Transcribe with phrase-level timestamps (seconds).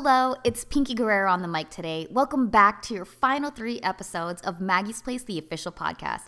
[0.00, 2.06] Hello, it's Pinky Guerrero on the mic today.
[2.08, 6.26] Welcome back to your final three episodes of Maggie's Place, the official podcast.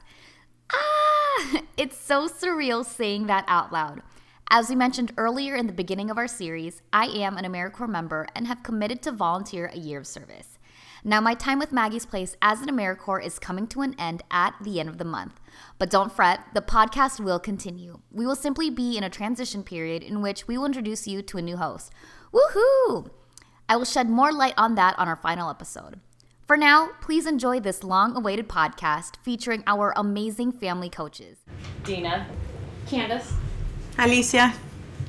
[0.72, 4.02] Ah, it's so surreal saying that out loud.
[4.50, 8.26] As we mentioned earlier in the beginning of our series, I am an AmeriCorps member
[8.34, 10.58] and have committed to volunteer a year of service.
[11.04, 14.54] Now, my time with Maggie's Place as an AmeriCorps is coming to an end at
[14.60, 15.38] the end of the month.
[15.78, 18.00] But don't fret, the podcast will continue.
[18.10, 21.38] We will simply be in a transition period in which we will introduce you to
[21.38, 21.92] a new host.
[22.34, 23.10] Woohoo!
[23.70, 26.00] I will shed more light on that on our final episode.
[26.44, 31.38] For now, please enjoy this long awaited podcast featuring our amazing family coaches
[31.84, 32.26] Dina,
[32.88, 33.32] Candace,
[33.96, 34.54] Alicia,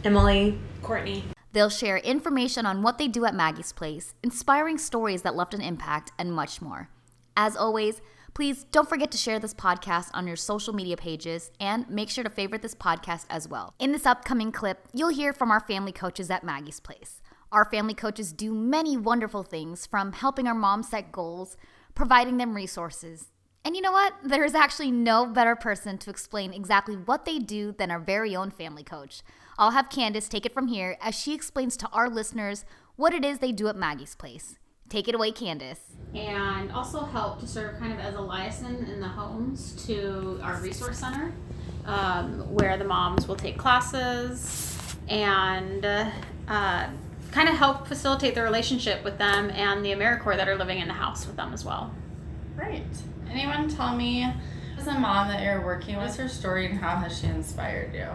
[0.04, 1.24] Emily, Courtney.
[1.54, 5.62] They'll share information on what they do at Maggie's Place, inspiring stories that left an
[5.62, 6.88] impact, and much more.
[7.36, 8.00] As always,
[8.36, 12.24] please don't forget to share this podcast on your social media pages and make sure
[12.24, 13.74] to favorite this podcast as well.
[13.80, 17.21] In this upcoming clip, you'll hear from our family coaches at Maggie's Place.
[17.52, 21.58] Our family coaches do many wonderful things from helping our moms set goals,
[21.94, 23.28] providing them resources.
[23.66, 24.14] And you know what?
[24.24, 28.34] There is actually no better person to explain exactly what they do than our very
[28.36, 29.22] own family coach.
[29.58, 32.64] I'll have Candace take it from here as she explains to our listeners
[32.96, 34.58] what it is they do at Maggie's Place.
[34.88, 35.82] Take it away, Candace.
[36.16, 40.56] And also help to serve kind of as a liaison in the homes to our
[40.62, 41.34] resource center,
[41.86, 45.86] um, where the moms will take classes and
[46.48, 46.88] uh,
[47.32, 50.88] kind of help facilitate the relationship with them and the AmeriCorps that are living in
[50.88, 51.94] the house with them as well.
[52.56, 52.84] Great.
[53.30, 54.32] Anyone tell me,
[54.78, 58.08] as a mom that you're working with, her story and how has she inspired you?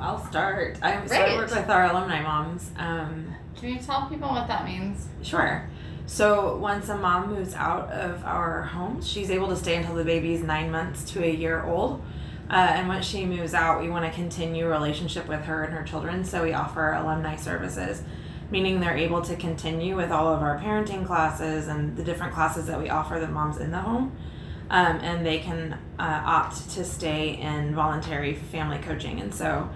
[0.00, 0.78] I'll start.
[0.82, 2.70] I so I work with our alumni moms.
[2.76, 5.06] Um, Can you tell people what that means?
[5.22, 5.68] Sure.
[6.06, 10.04] So once a mom moves out of our home, she's able to stay until the
[10.04, 12.02] baby's nine months to a year old.
[12.50, 15.72] Uh, and once she moves out, we want to continue a relationship with her and
[15.72, 16.24] her children.
[16.24, 18.02] So we offer alumni services
[18.50, 22.66] meaning they're able to continue with all of our parenting classes and the different classes
[22.66, 24.16] that we offer the moms in the home.
[24.70, 29.20] Um, and they can uh, opt to stay in voluntary family coaching.
[29.20, 29.68] And so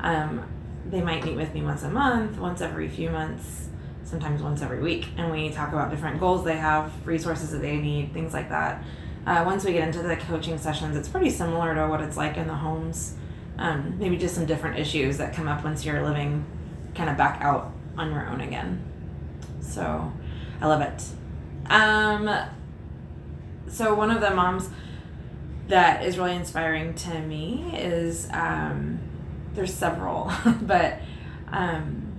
[0.00, 0.46] um,
[0.86, 3.68] they might meet with me once a month, once every few months,
[4.04, 5.08] sometimes once every week.
[5.16, 8.84] And we talk about different goals they have, resources that they need, things like that.
[9.26, 12.36] Uh, once we get into the coaching sessions, it's pretty similar to what it's like
[12.36, 13.16] in the homes.
[13.56, 16.44] Um, maybe just some different issues that come up once you're living
[16.94, 18.82] kind of back out on your own again.
[19.60, 20.12] So
[20.60, 21.02] I love it.
[21.70, 22.30] Um,
[23.68, 24.68] so one of the moms
[25.68, 28.98] that is really inspiring to me is um,
[29.54, 30.30] there's several,
[30.62, 31.00] but
[31.50, 32.12] um,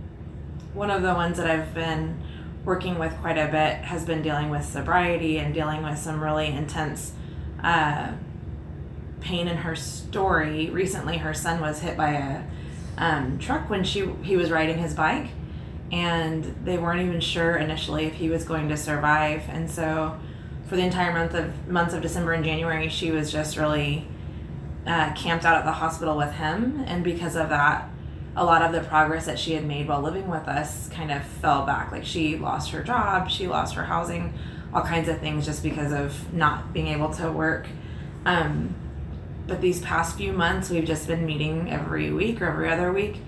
[0.73, 2.21] one of the ones that I've been
[2.65, 6.47] working with quite a bit has been dealing with sobriety and dealing with some really
[6.47, 7.13] intense
[7.63, 8.11] uh,
[9.21, 10.69] pain in her story.
[10.69, 12.43] Recently, her son was hit by a
[12.97, 15.27] um, truck when she he was riding his bike,
[15.95, 19.43] and they weren't even sure initially if he was going to survive.
[19.47, 20.19] And so,
[20.67, 24.05] for the entire month of months of December and January, she was just really
[24.85, 26.83] uh, camped out at the hospital with him.
[26.85, 27.89] And because of that,
[28.35, 31.23] a lot of the progress that she had made while living with us kind of
[31.23, 31.93] fell back.
[31.93, 34.33] Like she lost her job, she lost her housing,
[34.73, 37.67] all kinds of things just because of not being able to work.
[38.25, 38.75] Um,
[39.47, 43.21] but these past few months, we've just been meeting every week or every other week,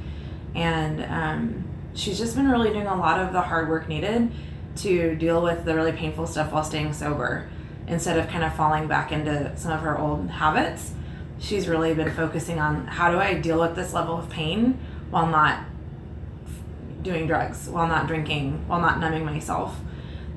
[0.56, 1.67] and um,
[1.98, 4.32] she's just been really doing a lot of the hard work needed
[4.78, 7.50] to deal with the really painful stuff while staying sober.
[7.88, 10.94] Instead of kind of falling back into some of her old habits
[11.40, 14.78] she's really been focusing on how do i deal with this level of pain
[15.10, 15.64] while not
[17.02, 19.80] doing drugs while not drinking while not numbing myself.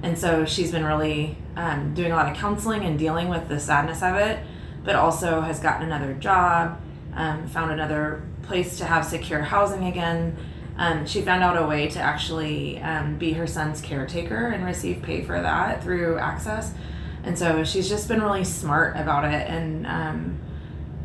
[0.03, 3.59] And so she's been really um, doing a lot of counseling and dealing with the
[3.59, 4.39] sadness of it
[4.85, 6.81] but also has gotten another job
[7.15, 10.37] um, found another place to have secure housing again
[10.77, 15.03] um, she found out a way to actually um, be her son's caretaker and receive
[15.03, 16.73] pay for that through AHCCCS.
[17.23, 20.41] And so she's just been really smart about it and um,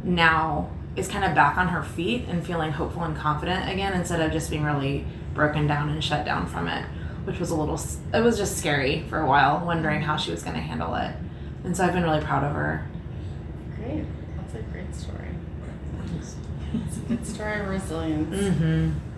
[0.03, 4.21] now is kind of back on her feet and feeling hopeful and confident again instead
[4.21, 6.85] of just being really broken down and shut down from it,
[7.25, 7.79] which was a little,
[8.13, 11.13] it was just scary for a while, wondering how she was going to handle it.
[11.65, 12.87] And so I've been really proud of her.
[13.75, 14.05] Great.
[14.37, 15.35] That's a great story.
[16.87, 18.35] It's a good story of resilience.
[18.35, 19.14] Mm-hmm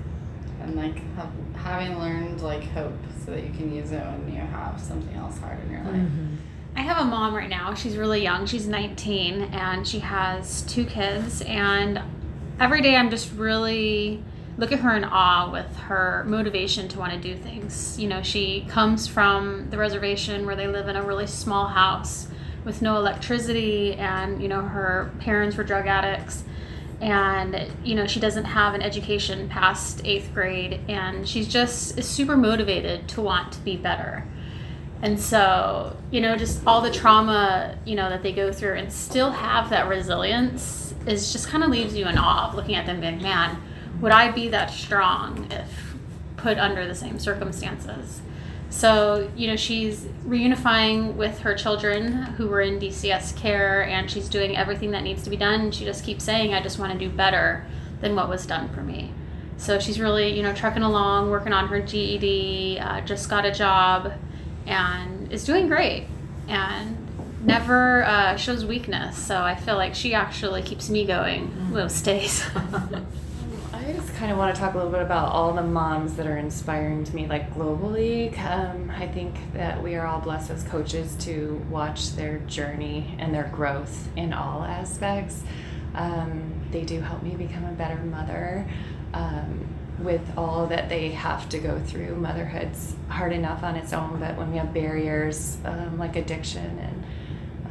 [0.67, 2.93] and like have, having learned like hope
[3.25, 5.93] so that you can use it when you have something else hard in your life.
[5.93, 6.35] Mm-hmm.
[6.75, 7.73] I have a mom right now.
[7.73, 8.45] She's really young.
[8.45, 11.41] She's 19 and she has two kids.
[11.41, 12.01] And
[12.59, 14.23] every day I'm just really
[14.57, 17.99] look at her in awe with her motivation to want to do things.
[17.99, 22.27] You know, she comes from the reservation where they live in a really small house
[22.63, 26.43] with no electricity and, you know, her parents were drug addicts
[26.99, 32.07] and you know she doesn't have an education past eighth grade and she's just is
[32.07, 34.25] super motivated to want to be better.
[35.01, 38.91] And so you know just all the trauma you know that they go through and
[38.91, 42.85] still have that resilience is just kind of leaves you in awe of looking at
[42.85, 43.61] them being man
[44.01, 45.95] would i be that strong if
[46.37, 48.21] put under the same circumstances
[48.69, 54.27] so, you know, she's reunifying with her children who were in DCS care and she's
[54.27, 55.71] doing everything that needs to be done.
[55.71, 57.65] She just keeps saying, I just want to do better
[58.01, 59.13] than what was done for me.
[59.57, 63.51] So she's really, you know, trucking along, working on her GED, uh, just got a
[63.51, 64.13] job,
[64.67, 66.05] and is doing great.
[66.47, 66.95] And
[67.43, 69.17] never uh, shows weakness.
[69.17, 72.43] So I feel like she actually keeps me going most days.
[73.87, 76.27] I just kind of want to talk a little bit about all the moms that
[76.27, 78.37] are inspiring to me, like globally.
[78.37, 83.33] Um, I think that we are all blessed as coaches to watch their journey and
[83.33, 85.41] their growth in all aspects.
[85.95, 88.69] Um, they do help me become a better mother.
[89.13, 89.65] Um,
[89.99, 94.35] with all that they have to go through, motherhood's hard enough on its own, but
[94.35, 97.05] when we have barriers um, like addiction and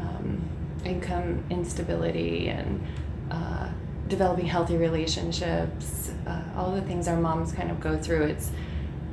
[0.00, 0.48] um,
[0.82, 2.82] income instability and
[3.30, 3.68] uh,
[4.08, 8.24] developing healthy relationships, uh, all the things our moms kind of go through.
[8.24, 8.50] It's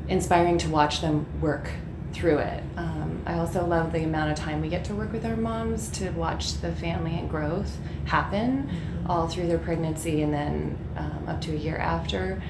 [0.07, 1.69] inspiring to watch them work
[2.11, 2.63] through it.
[2.77, 5.89] Um, I also love the amount of time we get to work with our moms
[5.91, 9.11] to watch the family and growth happen mm-hmm.
[9.11, 12.41] all through their pregnancy and then um, up to a year after.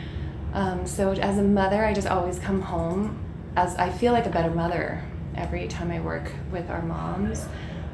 [0.54, 3.20] Um, so as a mother, I just always come home
[3.56, 5.02] as I feel like a better mother
[5.36, 7.48] every time I work with our moms.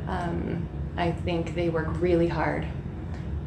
[0.07, 0.67] Um,
[0.97, 2.67] I think they work really hard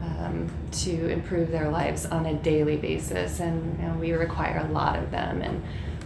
[0.02, 4.72] um, to improve their lives on a daily basis, and you know, we require a
[4.72, 5.40] lot of them.
[5.42, 5.62] And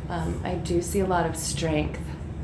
[0.09, 2.01] um, I do see a lot of strength.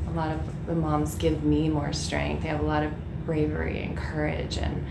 [0.07, 2.43] A lot of the moms give me more strength.
[2.43, 2.91] They have a lot of
[3.25, 4.85] bravery and courage and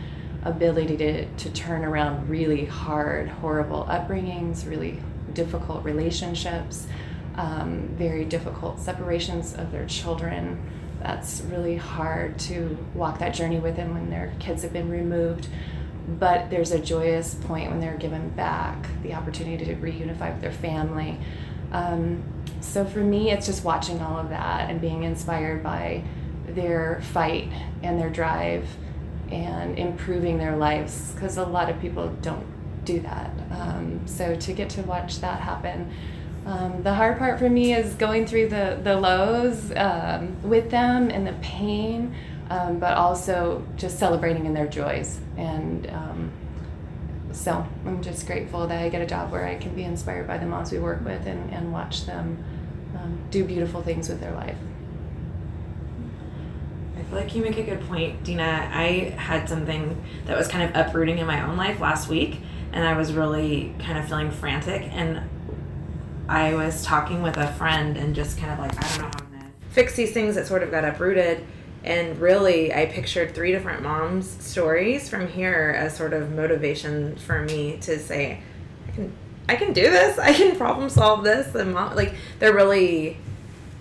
[0.45, 5.01] ability to, to turn around really hard, horrible upbringings, really
[5.35, 6.87] difficult relationships,
[7.37, 10.61] um, very difficult separations of their children.
[11.01, 15.49] That's really hard to walk that journey with them when their kids have been removed
[16.07, 20.53] but there's a joyous point when they're given back the opportunity to reunify with their
[20.53, 21.19] family.
[21.73, 22.23] Um,
[22.61, 26.03] so for me, it's just watching all of that and being inspired by
[26.47, 27.49] their fight
[27.83, 28.69] and their drive
[29.31, 32.47] and improving their lives because a lot of people don't
[32.85, 33.31] do that.
[33.51, 35.91] Um, so to get to watch that happen.
[36.45, 41.09] Um, the hard part for me is going through the, the lows um, with them
[41.09, 42.15] and the pain
[42.51, 45.21] um, but also just celebrating in their joys.
[45.37, 46.33] And um,
[47.33, 50.39] so I'm just grateful that I get a job where I can be inspired by
[50.39, 52.43] the moms we work with and, and watch them
[52.95, 54.57] um, do beautiful things with their life.
[56.99, 58.71] I feel like you make a good point, Dina.
[58.73, 62.41] I had something that was kind of uprooting in my own life last week,
[62.73, 64.83] and I was really kind of feeling frantic.
[64.93, 65.23] And
[66.29, 69.25] I was talking with a friend and just kind of like, I don't know how
[69.25, 71.45] I'm gonna fix these things that sort of got uprooted
[71.85, 77.43] and really i pictured three different moms stories from here as sort of motivation for
[77.43, 78.41] me to say
[78.89, 79.13] i can
[79.49, 80.19] i can do this.
[80.19, 81.55] I can problem solve this.
[81.55, 83.19] And mom like they're really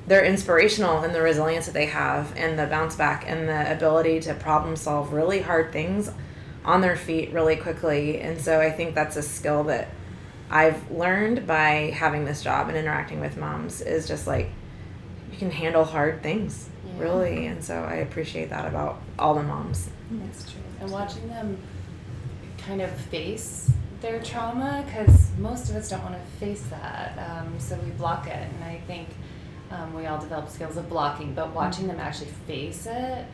[0.07, 4.19] they're inspirational in the resilience that they have and the bounce back and the ability
[4.21, 6.12] to problem solve really hard things
[6.65, 8.19] on their feet really quickly.
[8.19, 9.89] And so i think that's a skill that
[10.50, 14.50] i've learned by having this job and interacting with moms is just like
[15.31, 17.47] you can handle hard things really.
[17.47, 19.90] And so I appreciate that about all the moms.
[20.09, 20.61] That's true.
[20.80, 21.57] And watching them
[22.57, 23.71] kind of face
[24.02, 27.18] their trauma, because most of us don't want to face that.
[27.18, 28.35] Um, so we block it.
[28.35, 29.09] And I think
[29.71, 33.26] um, we all develop skills of blocking, but watching them actually face it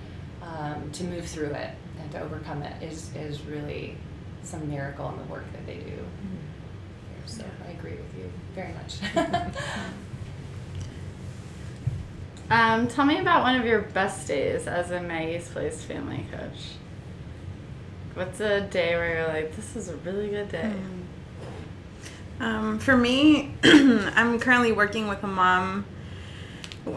[0.42, 3.98] um, to move through it and to overcome it is, is really
[4.44, 5.92] some miracle in the work that they do.
[5.92, 6.38] Mm-hmm.
[7.26, 9.00] So I agree with you very much.
[12.50, 16.76] Um, tell me about one of your best days as a Maggie's Place family coach.
[18.14, 20.72] What's a day where you're like, this is a really good day?
[20.72, 22.44] Hmm.
[22.44, 25.86] Um, for me, I'm currently working with a mom.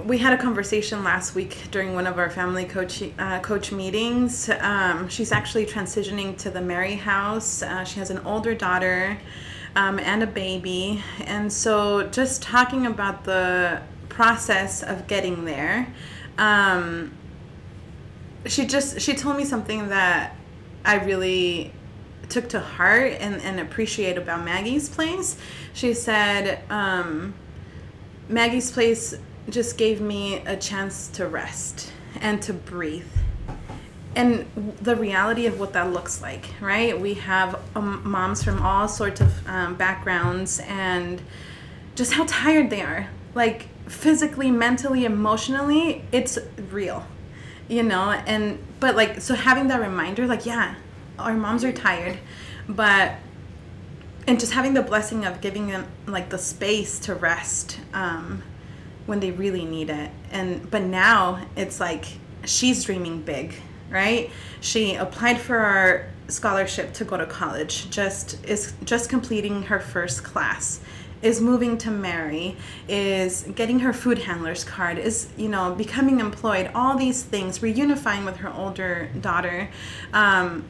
[0.04, 4.48] We had a conversation last week during one of our family coach uh, coach meetings.
[4.60, 7.62] Um, she's actually transitioning to the Mary House.
[7.62, 9.18] Uh, she has an older daughter
[9.74, 13.82] um, and a baby, and so just talking about the
[14.20, 15.86] process of getting there,
[16.36, 17.10] um,
[18.44, 20.36] she just she told me something that
[20.84, 21.72] I really
[22.28, 25.38] took to heart and, and appreciate about Maggie's place.
[25.72, 27.32] She said, um,
[28.28, 29.14] Maggie's place
[29.48, 33.06] just gave me a chance to rest and to breathe.
[34.14, 34.44] and
[34.82, 36.98] the reality of what that looks like, right?
[37.00, 41.22] We have um, moms from all sorts of um, backgrounds and
[41.94, 43.08] just how tired they are.
[43.34, 46.38] Like physically, mentally, emotionally, it's
[46.70, 47.04] real,
[47.68, 48.10] you know?
[48.10, 50.74] And, but like, so having that reminder, like, yeah,
[51.18, 52.18] our moms are tired,
[52.68, 53.12] but,
[54.26, 58.42] and just having the blessing of giving them like the space to rest um,
[59.06, 60.10] when they really need it.
[60.30, 62.06] And, but now it's like,
[62.44, 63.54] she's dreaming big
[63.90, 64.30] right?
[64.60, 67.90] She applied for our scholarship to go to college.
[67.90, 70.80] Just is just completing her first class.
[71.22, 72.56] Is moving to Mary,
[72.88, 76.70] is getting her food handler's card, is you know becoming employed.
[76.74, 79.68] All these things, reunifying with her older daughter.
[80.12, 80.64] Um,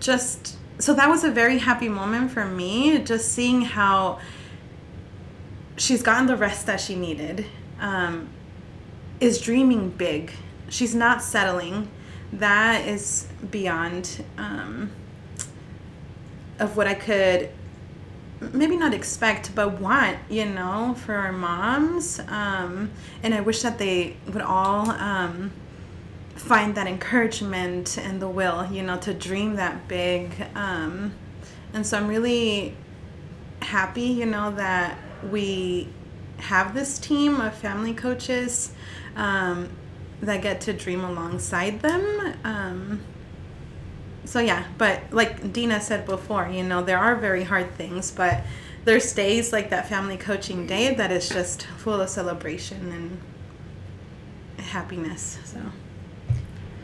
[0.00, 2.98] just so that was a very happy moment for me.
[2.98, 4.18] Just seeing how
[5.76, 7.46] she's gotten the rest that she needed.
[7.78, 8.28] Um,
[9.20, 10.32] is dreaming big.
[10.68, 11.88] She's not settling
[12.32, 14.90] that is beyond um,
[16.58, 17.50] of what I could
[18.52, 22.90] maybe not expect but want you know for our moms um,
[23.22, 25.50] and i wish that they would all um,
[26.34, 31.12] find that encouragement and the will you know to dream that big um,
[31.72, 32.76] and so i'm really
[33.60, 34.98] happy you know that
[35.30, 35.88] we
[36.38, 38.72] have this team of family coaches
[39.16, 39.68] um,
[40.20, 43.00] that get to dream alongside them.
[44.24, 48.42] So yeah, but like Dina said before, you know, there are very hard things, but
[48.84, 53.20] there's days like that family coaching day that is just full of celebration
[54.58, 55.38] and happiness.
[55.44, 55.60] So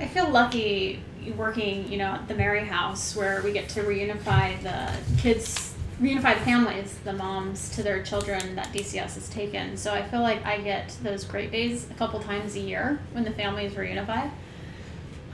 [0.01, 1.03] I feel lucky
[1.37, 4.91] working, you know, at the Mary House where we get to reunify the
[5.21, 9.77] kids reunify the families, the moms to their children that DCS has taken.
[9.77, 13.25] So I feel like I get those great days a couple times a year when
[13.25, 14.31] the families reunify.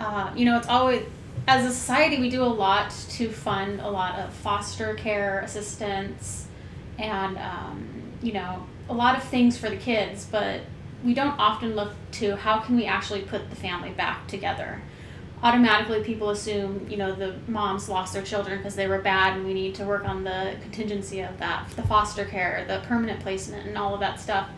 [0.00, 1.04] Uh, you know, it's always
[1.46, 6.46] as a society we do a lot to fund a lot of foster care assistance
[6.98, 10.60] and um, you know a lot of things for the kids, but
[11.04, 14.82] we don't often look to how can we actually put the family back together.
[15.42, 19.46] Automatically people assume you know the moms lost their children because they were bad and
[19.46, 23.66] we need to work on the contingency of that the foster care the permanent placement
[23.66, 24.48] and all of that stuff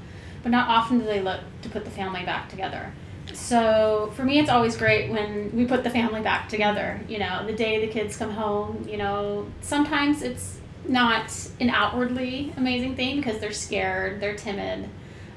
[0.45, 2.93] but not often do they look to put the family back together
[3.37, 7.45] so for me it's always great when we put the family back together you know
[7.47, 13.17] the day the kids come home you know sometimes it's not an outwardly amazing thing
[13.17, 14.89] because they're scared they're timid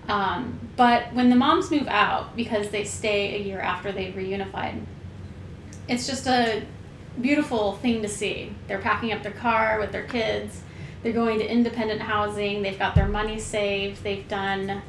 [0.08, 4.80] um, but when the moms move out because they stay a year after they've reunified
[5.88, 6.64] it's just a
[7.20, 8.54] beautiful thing to see.
[8.68, 10.62] They're packing up their car with their kids.
[11.02, 12.62] They're going to independent housing.
[12.62, 14.04] They've got their money saved.
[14.04, 14.82] They've done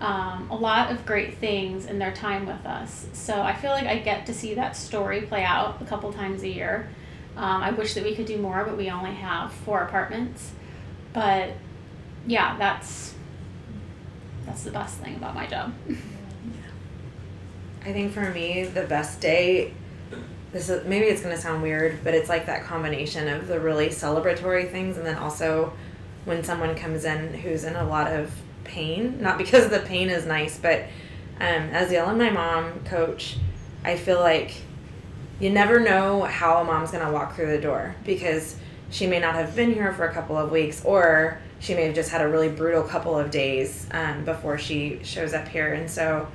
[0.00, 3.06] um, a lot of great things in their time with us.
[3.12, 6.42] So I feel like I get to see that story play out a couple times
[6.42, 6.88] a year.
[7.36, 10.52] Um, I wish that we could do more, but we only have four apartments.
[11.12, 11.52] But
[12.26, 13.14] yeah, that's
[14.46, 15.74] that's the best thing about my job.
[17.84, 19.72] I think for me, the best day
[20.52, 23.88] this is maybe it's to sound weird, but it's like that combination of the really
[23.88, 25.72] celebratory things and then also
[26.24, 28.32] when someone comes in who's in a lot of
[28.68, 30.84] pain, not because the pain is nice, but
[31.40, 33.36] um, as the alumni mom coach,
[33.84, 34.54] I feel like
[35.40, 38.56] you never know how a mom's going to walk through the door because
[38.90, 41.94] she may not have been here for a couple of weeks or she may have
[41.94, 45.74] just had a really brutal couple of days um, before she shows up here.
[45.74, 46.28] And so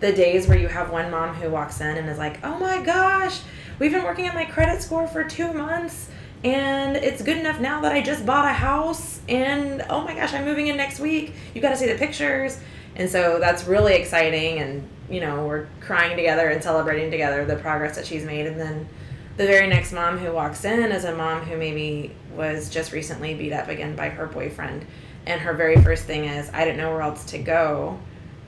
[0.00, 2.82] the days where you have one mom who walks in and is like, "Oh my
[2.82, 3.40] gosh,
[3.78, 6.08] we've been working on my credit score for 2 months
[6.44, 10.32] and it's good enough now that I just bought a house and oh my gosh,
[10.34, 11.34] I'm moving in next week.
[11.54, 12.58] You got to see the pictures."
[12.96, 17.56] And so that's really exciting and you know, we're crying together and celebrating together the
[17.56, 18.88] progress that she's made and then
[19.36, 23.34] the very next mom who walks in is a mom who maybe was just recently
[23.34, 24.84] beat up again by her boyfriend
[25.26, 27.98] and her very first thing is I didn't know where else to go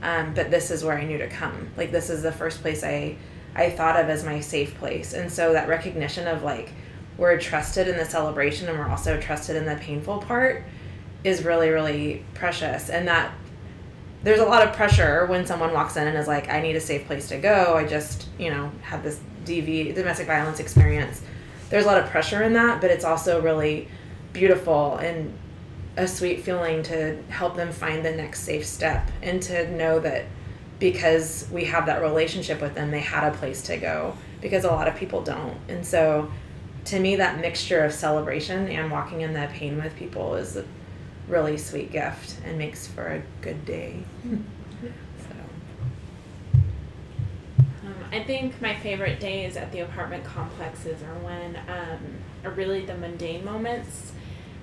[0.03, 1.71] um, but this is where I knew to come.
[1.77, 3.17] Like this is the first place I
[3.55, 6.73] I thought of as my safe place, and so that recognition of like
[7.21, 10.65] we're trusted in the celebration and we're also trusted in the painful part
[11.23, 13.33] is really really precious, and that
[14.23, 16.81] there's a lot of pressure when someone walks in and is like, I need a
[16.81, 17.77] safe place to go.
[17.77, 21.21] I just you know had this DV domestic violence experience.
[21.69, 23.87] There's a lot of pressure in that, but it's also really
[24.33, 25.37] beautiful and
[25.97, 30.25] a sweet feeling to help them find the next safe step and to know that
[30.79, 34.69] because we have that relationship with them, they had a place to go because a
[34.69, 35.59] lot of people don't.
[35.69, 36.31] And so
[36.87, 40.65] to me, that mixture of celebration and walking in that pain with people is a
[41.29, 44.03] really sweet gift and makes for a good day.
[44.25, 45.35] so.
[47.85, 51.99] Um, I think my favorite days at the apartment complexes are when um,
[52.45, 54.13] are really the mundane moments.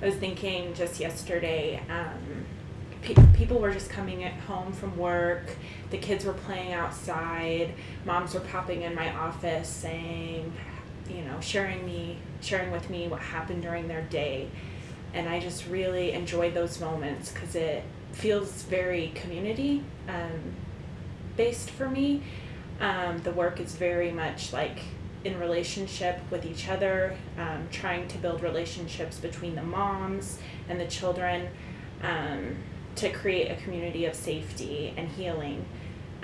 [0.02, 2.46] I was thinking just yesterday, um,
[3.02, 5.56] pe- people were just coming at home from work.
[5.90, 7.74] The kids were playing outside.
[8.06, 10.54] Moms were popping in my office saying,
[11.10, 14.50] you know, sharing me, sharing with me what happened during their day,
[15.14, 20.56] and I just really enjoyed those moments because it feels very community um,
[21.36, 22.24] based for me.
[22.80, 24.80] Um, the work is very much like
[25.24, 30.86] in relationship with each other, um, trying to build relationships between the moms and the
[30.86, 31.50] children
[32.04, 32.56] um,
[32.96, 35.66] to create a community of safety and healing.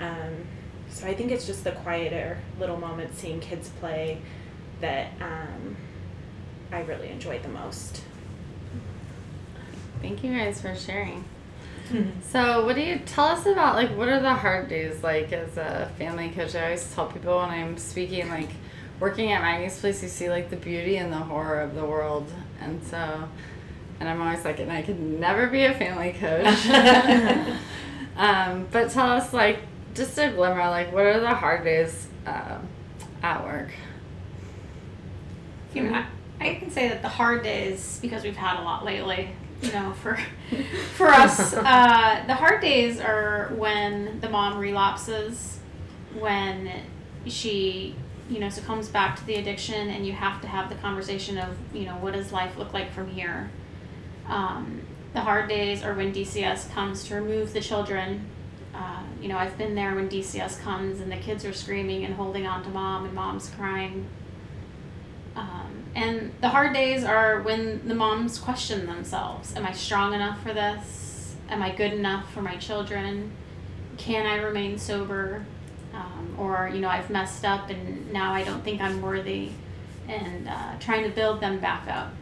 [0.00, 0.46] Um,
[0.90, 4.20] so I think it's just the quieter little moments seeing kids play
[4.84, 5.76] that um,
[6.70, 8.02] I really enjoyed the most.
[10.02, 11.24] Thank you guys for sharing.
[12.30, 15.58] So, what do you tell us about like what are the hard days like as
[15.58, 16.54] a family coach?
[16.54, 18.48] I always tell people when I'm speaking, like
[18.98, 22.26] working at Maggie's place, you see like the beauty and the horror of the world,
[22.58, 23.28] and so,
[24.00, 26.66] and I'm always like, and I could never be a family coach.
[28.16, 29.60] um, but tell us like
[29.94, 32.66] just a glimmer, like what are the hard days um,
[33.22, 33.68] at work?
[35.74, 36.06] You know, I,
[36.40, 39.30] I can say that the hard days because we've had a lot lately.
[39.62, 40.18] You know, for
[40.94, 45.58] for us, uh, the hard days are when the mom relapses,
[46.18, 46.70] when
[47.26, 47.96] she
[48.28, 51.56] you know succumbs back to the addiction, and you have to have the conversation of
[51.72, 53.50] you know what does life look like from here.
[54.26, 58.26] Um, the hard days are when DCS comes to remove the children.
[58.74, 62.14] Uh, you know, I've been there when DCS comes and the kids are screaming and
[62.14, 64.06] holding on to mom, and mom's crying.
[65.36, 70.42] Um, and the hard days are when the moms question themselves Am I strong enough
[70.42, 71.36] for this?
[71.48, 73.32] Am I good enough for my children?
[73.96, 75.44] Can I remain sober?
[75.92, 79.50] Um, or, you know, I've messed up and now I don't think I'm worthy.
[80.08, 82.12] And uh, trying to build them back up.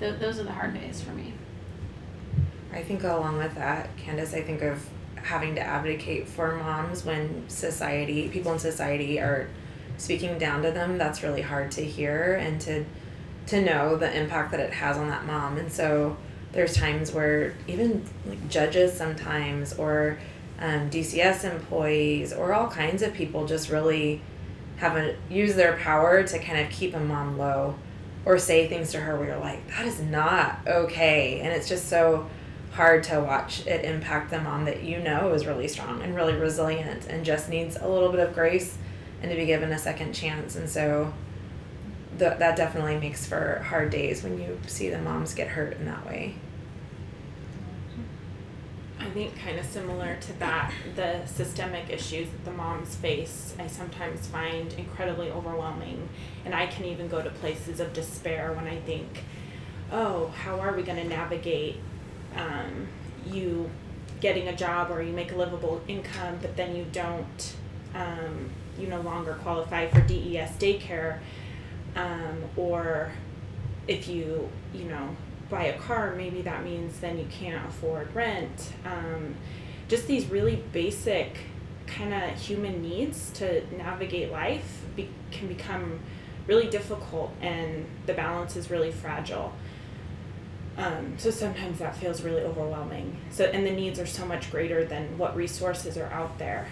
[0.00, 1.32] Th- those are the hard days for me.
[2.72, 4.86] I think along with that, Candace, I think of
[5.16, 9.48] having to advocate for moms when society, people in society are
[10.00, 10.98] speaking down to them.
[10.98, 12.84] That's really hard to hear and to
[13.46, 15.56] to know the impact that it has on that mom.
[15.58, 16.16] And so
[16.52, 20.18] there's times where even like judges sometimes or
[20.60, 24.20] um, DCS employees or all kinds of people just really
[24.76, 27.74] have a use their power to kind of keep a mom low
[28.24, 31.88] or say things to her where you're like that is not okay and it's just
[31.88, 32.28] so
[32.72, 36.34] hard to watch it impact the mom that you know is really strong and really
[36.34, 38.78] resilient and just needs a little bit of grace
[39.22, 41.12] and to be given a second chance and so
[42.18, 45.86] th- that definitely makes for hard days when you see the moms get hurt in
[45.86, 46.34] that way
[49.00, 53.66] I think kind of similar to that, the systemic issues that the moms face, I
[53.66, 56.08] sometimes find incredibly overwhelming.
[56.44, 59.24] And I can even go to places of despair when I think,
[59.90, 61.76] oh, how are we going to navigate
[62.36, 62.88] um,
[63.26, 63.70] you
[64.20, 67.56] getting a job or you make a livable income, but then you don't,
[67.94, 71.18] um, you no longer qualify for DES daycare,
[71.96, 73.12] um, or
[73.88, 75.16] if you, you know,
[75.48, 78.72] buy a car, maybe that means then you can't afford rent.
[78.84, 79.34] Um,
[79.88, 81.38] just these really basic
[81.86, 86.00] kind of human needs to navigate life be- can become
[86.46, 89.52] really difficult, and the balance is really fragile.
[90.76, 93.16] Um, so sometimes that feels really overwhelming.
[93.30, 96.68] So and the needs are so much greater than what resources are out there.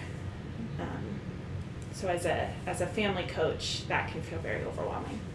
[1.99, 5.19] So as a as a family coach, that can feel very overwhelming.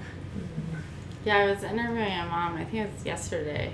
[1.27, 3.73] Yeah, I was interviewing a mom, I think it was yesterday,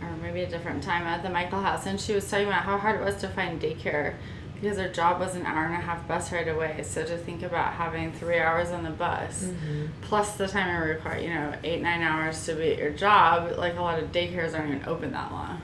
[0.00, 2.78] or maybe a different time at the Michael House, and she was talking about how
[2.78, 4.14] hard it was to find daycare
[4.54, 6.82] because her job was an hour and a half bus ride away.
[6.82, 9.86] So to think about having three hours on the bus, mm-hmm.
[10.00, 13.58] plus the time it required, you know, eight, nine hours to be at your job,
[13.58, 15.60] like a lot of daycares aren't even open that long.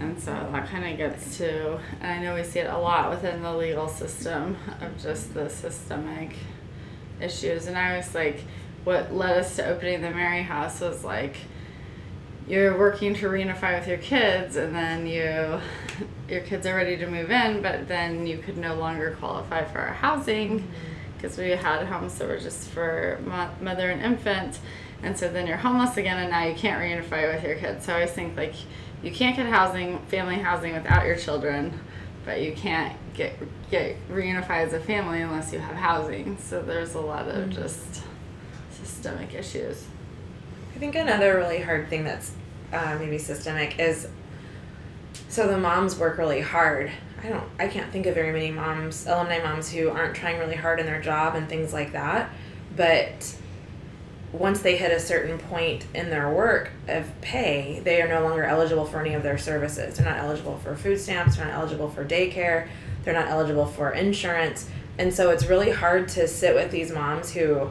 [0.00, 3.10] And so that kind of gets to, and I know we see it a lot
[3.10, 6.34] within the legal system of just the systemic
[7.20, 7.66] issues.
[7.66, 8.42] And I was like,
[8.82, 11.36] what led us to opening the Mary House was like,
[12.46, 15.58] you're working to reunify with your kids, and then you,
[16.28, 19.78] your kids are ready to move in, but then you could no longer qualify for
[19.78, 20.70] our housing mm-hmm.
[21.16, 24.58] because we had homes that were just for mo- mother and infant.
[25.02, 27.86] And so then you're homeless again, and now you can't reunify with your kids.
[27.86, 28.54] So I always think like
[29.04, 31.78] you can't get housing, family housing without your children,
[32.24, 33.34] but you can't get
[33.70, 36.38] get reunified as a family unless you have housing.
[36.38, 38.02] So there's a lot of just
[38.70, 39.86] systemic issues.
[40.74, 42.32] I think another really hard thing that's
[42.72, 44.08] uh, maybe systemic is
[45.28, 46.90] so the moms work really hard.
[47.22, 50.56] I don't I can't think of very many moms, alumni moms who aren't trying really
[50.56, 52.30] hard in their job and things like that.
[52.74, 53.36] But
[54.34, 58.42] once they hit a certain point in their work of pay, they are no longer
[58.42, 59.96] eligible for any of their services.
[59.96, 62.68] They're not eligible for food stamps, they're not eligible for daycare,
[63.04, 64.68] they're not eligible for insurance.
[64.98, 67.70] And so it's really hard to sit with these moms who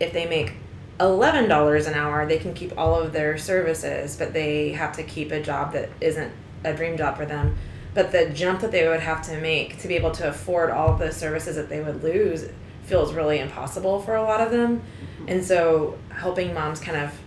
[0.00, 0.54] if they make
[0.98, 5.30] $11 an hour, they can keep all of their services, but they have to keep
[5.30, 6.32] a job that isn't
[6.64, 7.56] a dream job for them.
[7.94, 10.92] But the jump that they would have to make to be able to afford all
[10.92, 12.48] of the services that they would lose
[12.82, 14.82] feels really impossible for a lot of them.
[15.30, 17.18] And so helping moms kind of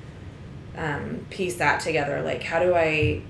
[0.77, 3.21] um, piece that together like, how do I,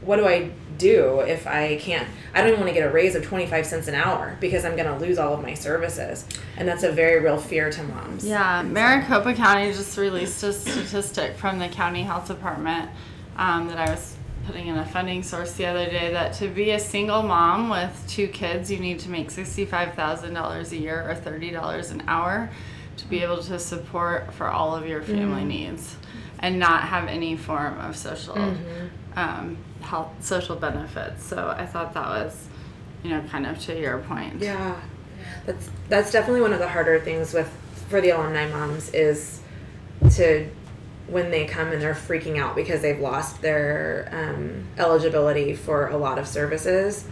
[0.00, 3.14] what do I do if I can't, I don't even want to get a raise
[3.14, 6.24] of 25 cents an hour because I'm going to lose all of my services.
[6.56, 8.24] And that's a very real fear to moms.
[8.24, 12.90] Yeah, Maricopa County just released a statistic from the county health department
[13.36, 16.70] um, that I was putting in a funding source the other day that to be
[16.70, 21.90] a single mom with two kids, you need to make $65,000 a year or $30
[21.90, 22.50] an hour
[22.96, 25.96] to be able to support for all of your family needs
[26.38, 28.56] and not have any form of social
[29.16, 31.24] um, health social benefits.
[31.24, 32.48] So I thought that was,
[33.02, 34.40] you know, kind of to your point.
[34.40, 34.80] Yeah,
[35.46, 37.48] that's that's definitely one of the harder things with
[37.88, 39.40] for the alumni moms is
[40.16, 40.48] to
[41.08, 45.96] when they come and they're freaking out because they've lost their um, eligibility for a
[45.96, 47.06] lot of services,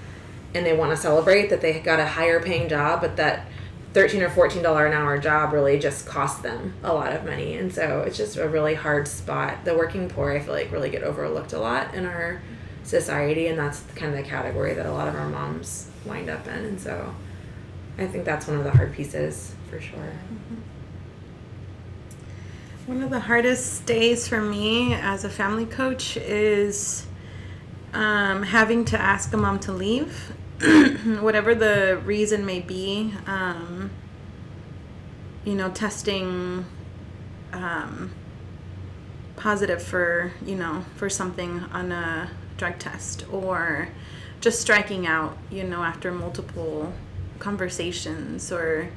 [0.54, 3.46] and they want to celebrate that they got a higher paying job, but that
[3.92, 7.56] thirteen or fourteen dollar an hour job really just cost them a lot of money,
[7.56, 9.64] and so it's just a really hard spot.
[9.64, 12.42] The working poor, I feel like, really get overlooked a lot in our
[12.82, 16.46] society, and that's kind of the category that a lot of our moms wind up
[16.46, 17.14] in, and so.
[17.98, 20.14] I think that's one of the hard pieces for sure.
[22.86, 27.06] One of the hardest days for me as a family coach is
[27.92, 30.32] um, having to ask a mom to leave,
[31.20, 33.14] whatever the reason may be.
[33.26, 33.90] Um,
[35.44, 36.66] you know, testing
[37.52, 38.12] um,
[39.36, 43.88] positive for you know for something on a drug test or
[44.40, 45.36] just striking out.
[45.50, 46.92] You know, after multiple
[47.38, 48.90] conversations or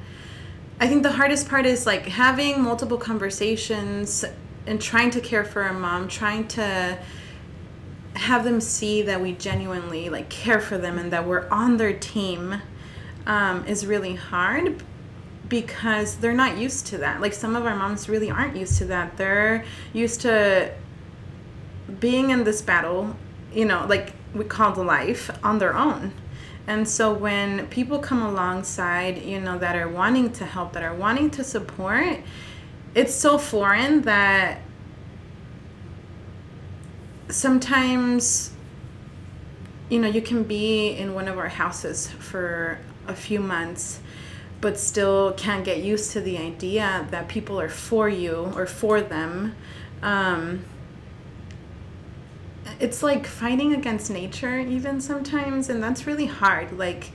[0.80, 4.26] I think the hardest part is like having multiple conversations
[4.68, 6.98] and trying to care for a mom, trying to
[8.16, 11.94] have them see that we genuinely like care for them and that we're on their
[11.94, 12.62] team
[13.26, 14.84] um, is really hard
[15.50, 17.22] because they're not used to that.
[17.22, 19.18] Like some of our moms really aren't used to that.
[19.18, 20.74] They're used to
[22.00, 23.16] being in this battle,
[23.54, 26.14] you know, like we call the life on their own.
[26.66, 30.96] And so when people come alongside, you know, that are wanting to help, that are
[30.96, 32.20] wanting to support,
[32.96, 34.62] it's so foreign that
[37.30, 38.52] sometimes
[39.90, 44.00] you know, you can be in one of our houses for a few months
[44.62, 49.02] but still can't get used to the idea that people are for you or for
[49.02, 49.54] them.
[50.02, 50.64] Um,
[52.80, 57.12] it's like fighting against nature even sometimes and that's really hard like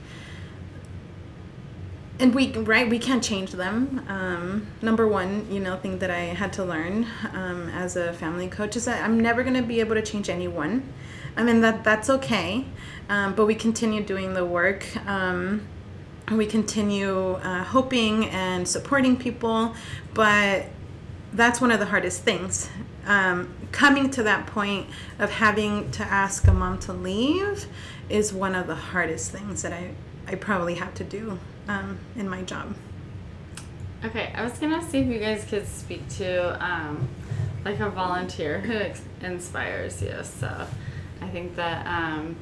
[2.19, 4.05] and we right we can't change them.
[4.07, 8.47] Um, number one you know thing that i had to learn um, as a family
[8.47, 10.83] coach is that i'm never going to be able to change anyone.
[11.37, 12.65] I mean that that's okay
[13.09, 14.85] um, but we continue doing the work.
[15.07, 15.65] Um,
[16.31, 19.73] we continue uh, hoping and supporting people
[20.13, 20.65] but
[21.33, 22.69] that's one of the hardest things.
[23.05, 24.87] Um, coming to that point
[25.19, 27.65] of having to ask a mom to leave
[28.09, 29.91] is one of the hardest things that I,
[30.27, 32.75] I probably have to do um, in my job.
[34.03, 37.09] Okay, I was gonna see if you guys could speak to um,
[37.65, 40.15] like a volunteer who ex- inspires you.
[40.23, 40.67] So
[41.21, 42.35] I think that um,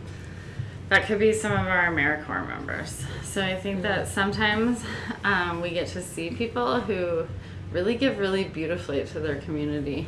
[0.89, 3.03] that could be some of our AmeriCorps members.
[3.23, 4.84] So I think that sometimes
[5.23, 7.27] um, we get to see people who
[7.71, 10.08] really give really beautifully to their community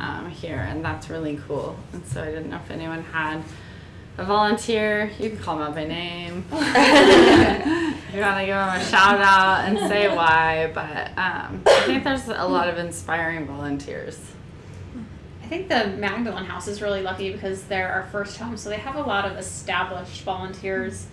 [0.00, 1.76] um, here, and that's really cool.
[1.92, 3.42] And so I didn't know if anyone had
[4.18, 5.10] a volunteer.
[5.18, 6.44] You can call them out by name.
[6.52, 12.04] you want to give them a shout out and say why, but um, I think
[12.04, 14.18] there's a lot of inspiring volunteers.
[15.42, 18.76] I think the Magdalene House is really lucky because they're our first home, so they
[18.76, 21.06] have a lot of established volunteers.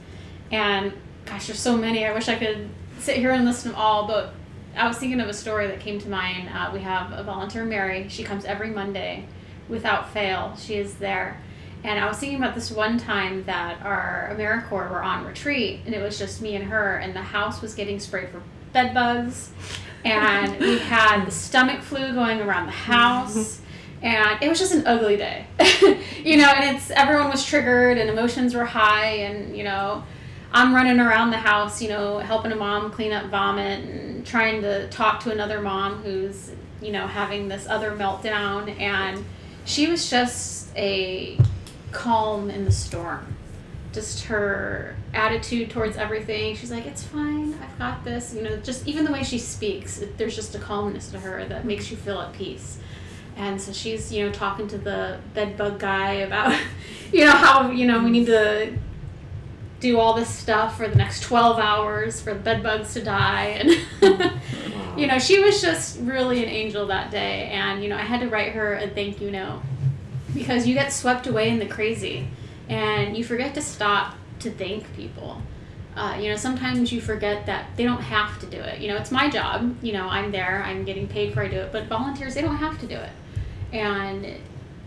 [0.52, 0.94] And
[1.26, 2.06] gosh, there's so many.
[2.06, 4.34] I wish I could sit here and list them all, but
[4.76, 6.50] I was thinking of a story that came to mind.
[6.50, 8.08] Uh, we have a volunteer, Mary.
[8.10, 9.26] She comes every Monday
[9.68, 10.56] without fail.
[10.58, 11.42] She is there.
[11.84, 15.96] And I was thinking about this one time that our AmeriCorps were on retreat, and
[15.96, 18.42] it was just me and her, and the house was getting sprayed for
[18.74, 19.52] bed bugs,
[20.04, 23.62] and we had the stomach flu going around the house,
[24.02, 25.46] and it was just an ugly day,
[26.24, 26.50] you know.
[26.50, 30.04] And it's everyone was triggered, and emotions were high, and you know,
[30.52, 34.62] I'm running around the house, you know, helping a mom clean up vomit and trying
[34.64, 38.78] to talk to another mom who's, you know, having this other meltdown.
[38.80, 39.24] And
[39.66, 41.38] she was just a
[41.92, 43.36] calm in the storm.
[43.92, 46.56] Just her attitude towards everything.
[46.56, 48.34] She's like, it's fine, I've got this.
[48.34, 51.66] You know, just even the way she speaks, there's just a calmness to her that
[51.66, 52.78] makes you feel at peace.
[53.36, 56.60] And so she's, you know, talking to the bed bug guy about,
[57.12, 58.74] you know, how, you know, we need to
[59.80, 63.46] do all this stuff for the next 12 hours for the bed bugs to die
[64.02, 64.40] and
[65.00, 68.20] you know she was just really an angel that day and you know i had
[68.20, 69.62] to write her a thank you note
[70.34, 72.28] because you get swept away in the crazy
[72.68, 75.42] and you forget to stop to thank people.
[75.96, 78.80] Uh, you know sometimes you forget that they don't have to do it.
[78.80, 79.76] You know it's my job.
[79.82, 80.64] You know i'm there.
[80.64, 81.72] I'm getting paid for i do it.
[81.72, 83.10] But volunteers they don't have to do it.
[83.74, 84.36] And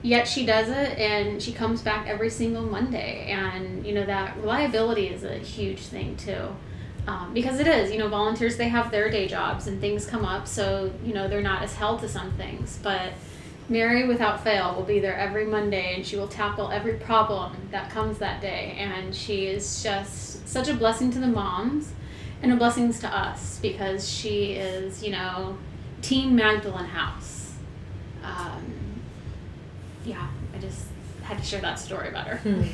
[0.00, 3.26] yet she does it and she comes back every single monday.
[3.30, 6.48] And you know that reliability is a huge thing too.
[7.06, 7.90] Um, because it is.
[7.90, 10.46] You know volunteers they have their day jobs and things come up.
[10.46, 12.78] So you know they're not as held to some things.
[12.82, 13.12] But
[13.72, 17.90] mary without fail will be there every monday and she will tackle every problem that
[17.90, 21.92] comes that day and she is just such a blessing to the moms
[22.42, 25.56] and a blessing to us because she is you know
[26.02, 27.42] team magdalene house
[28.24, 28.62] um,
[30.04, 30.86] yeah, I just
[31.22, 32.64] had to share that story about her.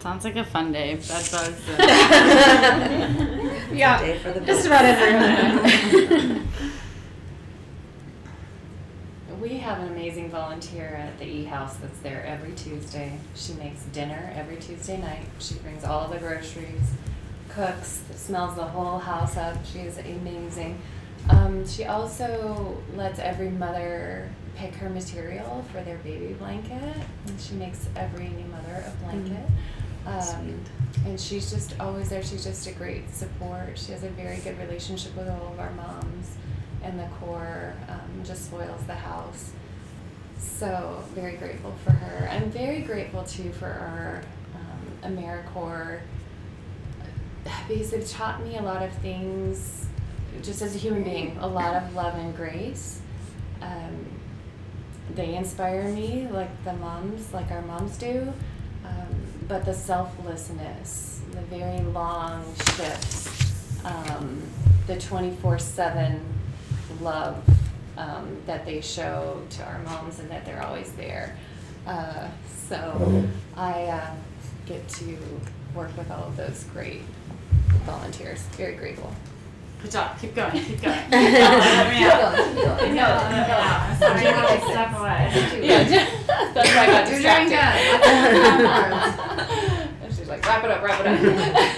[0.00, 0.96] Sounds like a fun day.
[0.96, 3.72] That's what I Bed bugs.
[3.72, 4.66] yeah, Day for the just bugs.
[4.66, 6.48] about everyone.
[9.42, 13.18] We have an amazing volunteer at the E House that's there every Tuesday.
[13.34, 15.26] She makes dinner every Tuesday night.
[15.40, 16.92] She brings all the groceries,
[17.48, 19.56] cooks, smells the whole house up.
[19.66, 20.80] She is amazing.
[21.28, 26.94] Um, she also lets every mother pick her material for their baby blanket,
[27.26, 29.44] and she makes every new mother a blanket.
[30.06, 30.64] Um,
[31.04, 32.22] and she's just always there.
[32.22, 33.76] She's just a great support.
[33.76, 36.36] She has a very good relationship with all of our moms
[36.98, 39.52] the core um, just spoils the house.
[40.38, 42.28] So very grateful for her.
[42.28, 44.22] I'm very grateful too for our
[44.54, 46.00] um, AmeriCorps
[47.68, 49.86] because they've taught me a lot of things
[50.42, 53.00] just as a human being, a lot of love and grace.
[53.60, 54.06] Um,
[55.14, 58.32] they inspire me like the moms, like our moms do.
[58.84, 59.06] Um,
[59.48, 62.44] but the selflessness, the very long
[62.76, 64.42] shifts, um,
[64.86, 66.20] the 24 7
[67.00, 67.42] love
[67.96, 71.36] um, that they show to our moms and that they're always there.
[71.86, 72.28] Uh,
[72.68, 73.24] so
[73.56, 74.14] I uh,
[74.66, 75.16] get to
[75.74, 77.02] work with all of those great
[77.84, 78.40] volunteers.
[78.56, 79.12] Very grateful.
[79.82, 80.18] Good job.
[80.20, 80.52] Keep going.
[80.52, 80.98] Keep going.
[81.10, 82.94] Keep going, keep going, keep going.
[82.94, 83.96] No, no, no.
[83.98, 85.66] Sorry, I had to step away.
[85.66, 85.82] Yeah,
[86.54, 87.56] that's why I got You're distracted.
[89.50, 91.76] doing And she's like, wrap it up, wrap it up.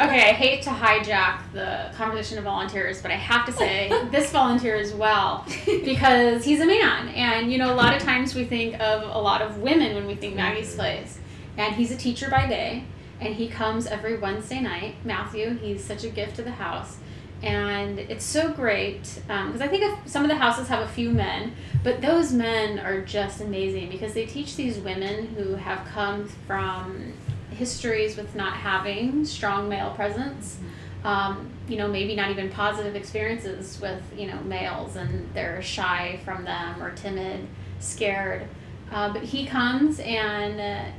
[0.00, 4.30] Okay, I hate to hijack the conversation of volunteers, but I have to say this
[4.30, 7.08] volunteer as well because he's a man.
[7.08, 10.06] And, you know, a lot of times we think of a lot of women when
[10.06, 10.76] we think Maggie's mm-hmm.
[10.76, 11.18] Place.
[11.56, 12.84] And he's a teacher by day,
[13.18, 14.96] and he comes every Wednesday night.
[15.04, 16.98] Matthew, he's such a gift to the house.
[17.42, 20.88] And it's so great um, because I think of some of the houses have a
[20.88, 25.86] few men, but those men are just amazing because they teach these women who have
[25.86, 27.12] come from
[27.56, 30.58] histories with not having strong male presence.
[31.04, 36.20] Um, you know, maybe not even positive experiences with you know males, and they're shy
[36.24, 37.46] from them or timid,
[37.78, 38.46] scared.
[38.90, 40.60] Uh, but he comes and.
[40.60, 40.92] Uh,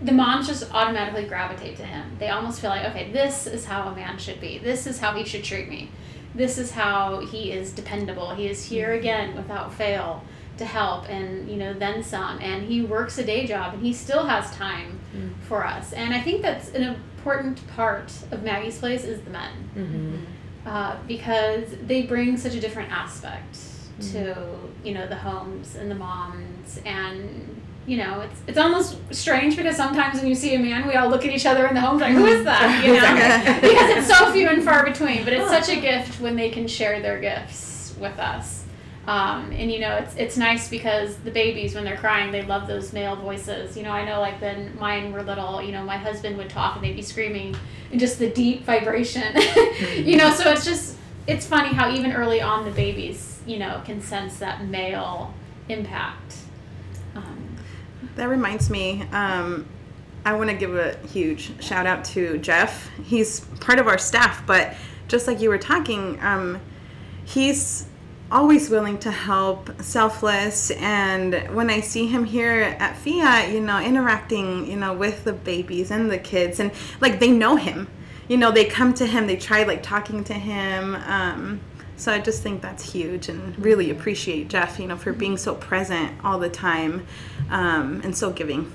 [0.00, 2.16] the moms just automatically gravitate to him.
[2.20, 4.58] They almost feel like, okay, this is how a man should be.
[4.58, 5.90] This is how he should treat me.
[6.34, 8.34] This is how he is dependable.
[8.34, 10.22] He is here again without fail
[10.58, 12.38] to help and, you know, then some.
[12.40, 15.30] And he works a day job and he still has time mm.
[15.46, 15.92] for us.
[15.92, 19.52] And I think that's an important part of Maggie's Place is the men.
[19.76, 20.16] Mm-hmm.
[20.66, 24.12] Uh, because they bring such a different aspect mm.
[24.12, 24.36] to,
[24.84, 29.74] you know, the homes and the moms and you know, it's it's almost strange because
[29.74, 31.98] sometimes when you see a man, we all look at each other in the home
[31.98, 32.84] like, who is that?
[32.84, 35.24] You know, because it's so few and far between.
[35.24, 38.64] But it's such a gift when they can share their gifts with us.
[39.08, 42.68] Um, and you know, it's it's nice because the babies when they're crying, they love
[42.68, 43.74] those male voices.
[43.74, 46.76] You know, I know like when mine were little, you know, my husband would talk
[46.76, 47.56] and they'd be screaming,
[47.90, 49.34] and just the deep vibration.
[49.94, 53.80] you know, so it's just it's funny how even early on the babies, you know,
[53.86, 55.32] can sense that male
[55.70, 56.36] impact.
[57.14, 57.56] Um,
[58.16, 59.66] That reminds me, um,
[60.26, 62.90] I want to give a huge shout out to Jeff.
[63.04, 64.74] He's part of our staff, but
[65.08, 66.60] just like you were talking, um,
[67.24, 67.87] he's
[68.30, 73.80] always willing to help, selfless, and when I see him here at Fiat, you know,
[73.80, 77.88] interacting, you know, with the babies and the kids, and like they know him,
[78.28, 80.94] you know, they come to him, they try like talking to him.
[80.96, 81.60] Um,
[81.96, 85.54] so I just think that's huge, and really appreciate Jeff, you know, for being so
[85.54, 87.06] present all the time,
[87.50, 88.70] um, and so giving.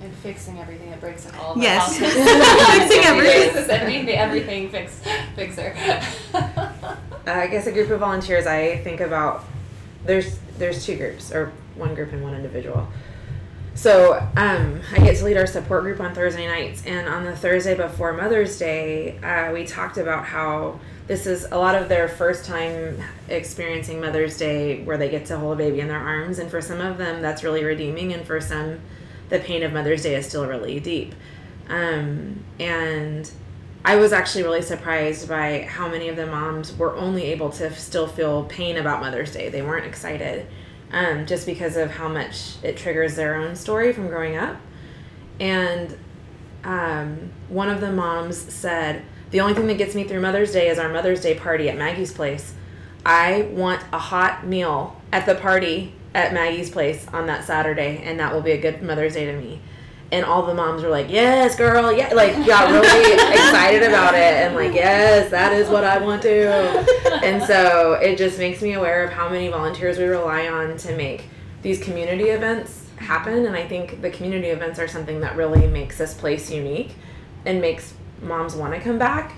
[0.00, 1.96] And fixing everything that breaks in all of our Yes.
[1.96, 2.14] houses.
[2.88, 3.70] Fixing everything.
[3.70, 5.00] Everything, everything fix,
[5.34, 5.74] fixer.
[7.26, 9.44] I guess a group of volunteers I think about
[10.04, 12.86] there's there's two groups or one group and one individual.
[13.74, 17.36] So um, I get to lead our support group on Thursday nights, and on the
[17.36, 22.08] Thursday before Mother's Day, uh, we talked about how this is a lot of their
[22.08, 26.38] first time experiencing Mother's Day, where they get to hold a baby in their arms,
[26.38, 28.78] and for some of them that's really redeeming, and for some,
[29.28, 31.12] the pain of Mother's Day is still really deep.
[31.68, 33.28] Um, and
[33.86, 37.70] I was actually really surprised by how many of the moms were only able to
[37.74, 39.50] still feel pain about Mother's Day.
[39.50, 40.46] They weren't excited
[40.90, 44.56] um, just because of how much it triggers their own story from growing up.
[45.38, 45.98] And
[46.64, 50.68] um, one of the moms said, The only thing that gets me through Mother's Day
[50.68, 52.54] is our Mother's Day party at Maggie's place.
[53.04, 58.18] I want a hot meal at the party at Maggie's place on that Saturday, and
[58.18, 59.60] that will be a good Mother's Day to me
[60.12, 64.34] and all the moms were like, "Yes, girl, yeah!" Like got really excited about it,
[64.34, 66.50] and like, "Yes, that is what I want to."
[67.24, 70.96] And so it just makes me aware of how many volunteers we rely on to
[70.96, 71.24] make
[71.62, 73.46] these community events happen.
[73.46, 76.94] And I think the community events are something that really makes this place unique
[77.44, 79.32] and makes moms want to come back.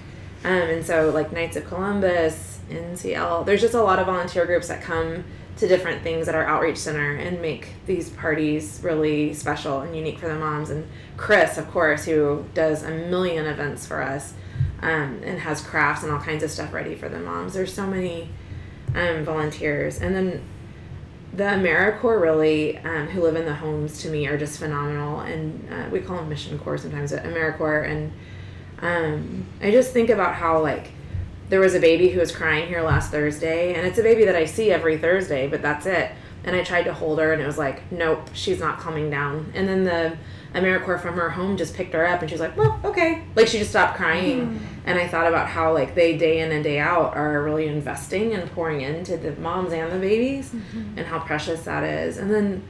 [0.44, 4.68] Um, and so like Knights of Columbus, NCL, there's just a lot of volunteer groups
[4.68, 5.24] that come
[5.56, 10.18] to different things at our outreach center and make these parties really special and unique
[10.18, 10.70] for the moms.
[10.70, 14.34] And Chris, of course, who does a million events for us
[14.82, 17.54] um, and has crafts and all kinds of stuff ready for the moms.
[17.54, 18.28] There's so many
[18.94, 20.00] um, volunteers.
[20.00, 20.42] And then
[21.32, 25.20] the AmeriCorps really, um, who live in the homes to me, are just phenomenal.
[25.20, 27.90] And uh, we call them Mission Corps sometimes, but AmeriCorps.
[27.90, 28.12] And
[28.80, 30.90] um, I just think about how, like,
[31.48, 34.36] there was a baby who was crying here last Thursday, and it's a baby that
[34.36, 36.10] I see every Thursday, but that's it.
[36.44, 39.52] And I tried to hold her, and it was like, nope, she's not calming down.
[39.54, 40.16] And then the
[40.54, 43.24] AmeriCorps from her home just picked her up, and she was like, well, okay.
[43.34, 44.46] Like she just stopped crying.
[44.46, 44.60] Mm.
[44.86, 48.34] And I thought about how like they day in and day out are really investing
[48.34, 50.98] and pouring into the moms and the babies, mm-hmm.
[50.98, 52.18] and how precious that is.
[52.18, 52.62] And then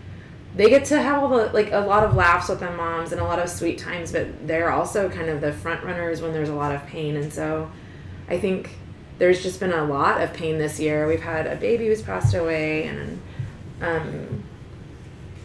[0.55, 3.21] they get to have all the like a lot of laughs with the moms and
[3.21, 6.49] a lot of sweet times, but they're also kind of the front runners when there's
[6.49, 7.71] a lot of pain, and so
[8.29, 8.71] I think
[9.19, 11.07] there's just been a lot of pain this year.
[11.07, 13.23] We've had a baby who's passed away and
[13.81, 14.45] um,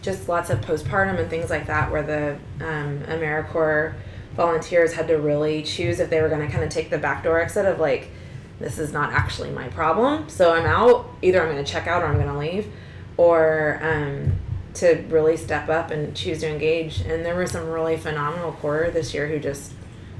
[0.02, 3.94] just lots of postpartum and things like that where the um, AmeriCorps
[4.34, 7.40] volunteers had to really choose if they were going to kind of take the backdoor
[7.40, 8.10] exit of like,
[8.58, 11.08] this is not actually my problem, so I'm out.
[11.20, 12.72] Either I'm going to check out or I'm going to leave,
[13.16, 14.32] or um,
[14.74, 17.00] to really step up and choose to engage.
[17.00, 19.72] And there were some really phenomenal Corps this year who just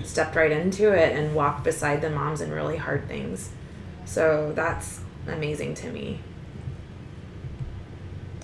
[0.05, 3.51] stepped right into it and walked beside the moms in really hard things.
[4.05, 6.21] So that's amazing to me.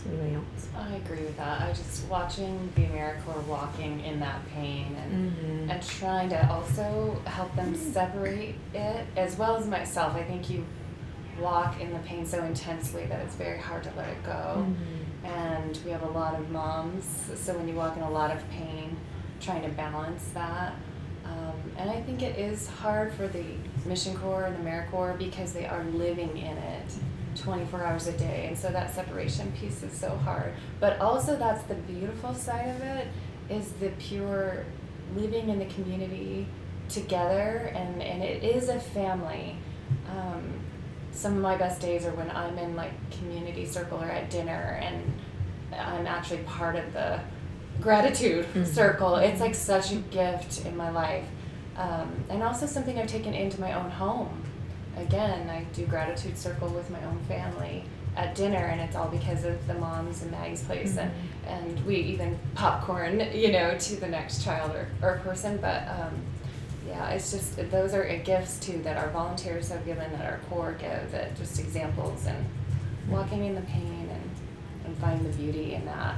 [0.06, 0.68] Anybody else?
[0.76, 1.60] I agree with that.
[1.60, 5.70] I just watching the AmeriCorps walking in that pain and mm-hmm.
[5.70, 10.14] and trying to also help them separate it as well as myself.
[10.14, 10.64] I think you
[11.40, 14.64] walk in the pain so intensely that it's very hard to let it go.
[14.66, 15.26] Mm-hmm.
[15.26, 18.48] And we have a lot of moms, so when you walk in a lot of
[18.50, 18.96] pain,
[19.40, 20.74] trying to balance that
[21.28, 23.44] um, and I think it is hard for the
[23.86, 26.92] Mission Corps and the AmeriCorps because they are living in it
[27.36, 28.46] 24 hours a day.
[28.48, 30.52] And so that separation piece is so hard.
[30.80, 33.08] But also, that's the beautiful side of it
[33.48, 34.64] is the pure
[35.14, 36.46] living in the community
[36.88, 37.72] together.
[37.74, 39.56] And, and it is a family.
[40.10, 40.60] Um,
[41.12, 44.78] some of my best days are when I'm in like community circle or at dinner
[44.82, 45.12] and
[45.72, 47.20] I'm actually part of the
[47.80, 48.64] gratitude mm-hmm.
[48.64, 49.16] circle.
[49.16, 51.26] It's like such a gift in my life.
[51.76, 54.42] Um, and also something I've taken into my own home.
[54.96, 57.84] Again, I do gratitude circle with my own family
[58.16, 61.08] at dinner, and it's all because of the moms and Maggie's place, mm-hmm.
[61.48, 65.56] and, and we even popcorn, you know, to the next child or, or person.
[65.58, 66.20] But um,
[66.88, 70.72] yeah, it's just those are gifts too that our volunteers have given, that our Corps
[70.72, 72.44] give, that just examples and
[73.08, 74.30] walking in the pain and,
[74.84, 76.16] and finding the beauty in that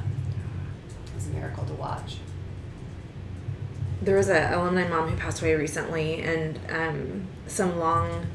[1.20, 2.16] is a miracle to watch.
[4.02, 8.26] There was an alumni mom who passed away recently, and um, some long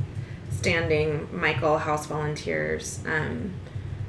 [0.51, 2.99] standing Michael House volunteers.
[3.05, 3.53] Um,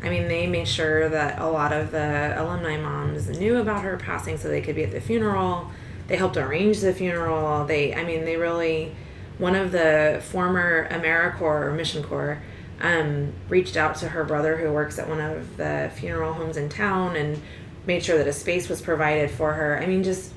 [0.02, 3.96] I mean, they made sure that a lot of the alumni moms knew about her
[3.96, 5.70] passing so they could be at the funeral.
[6.08, 7.64] They helped arrange the funeral.
[7.64, 8.94] They, I mean, they really,
[9.38, 12.42] one of the former AmeriCorps or Mission Corps
[12.80, 16.68] um, reached out to her brother who works at one of the funeral homes in
[16.68, 17.40] town and
[17.86, 19.80] made sure that a space was provided for her.
[19.80, 20.32] I mean, just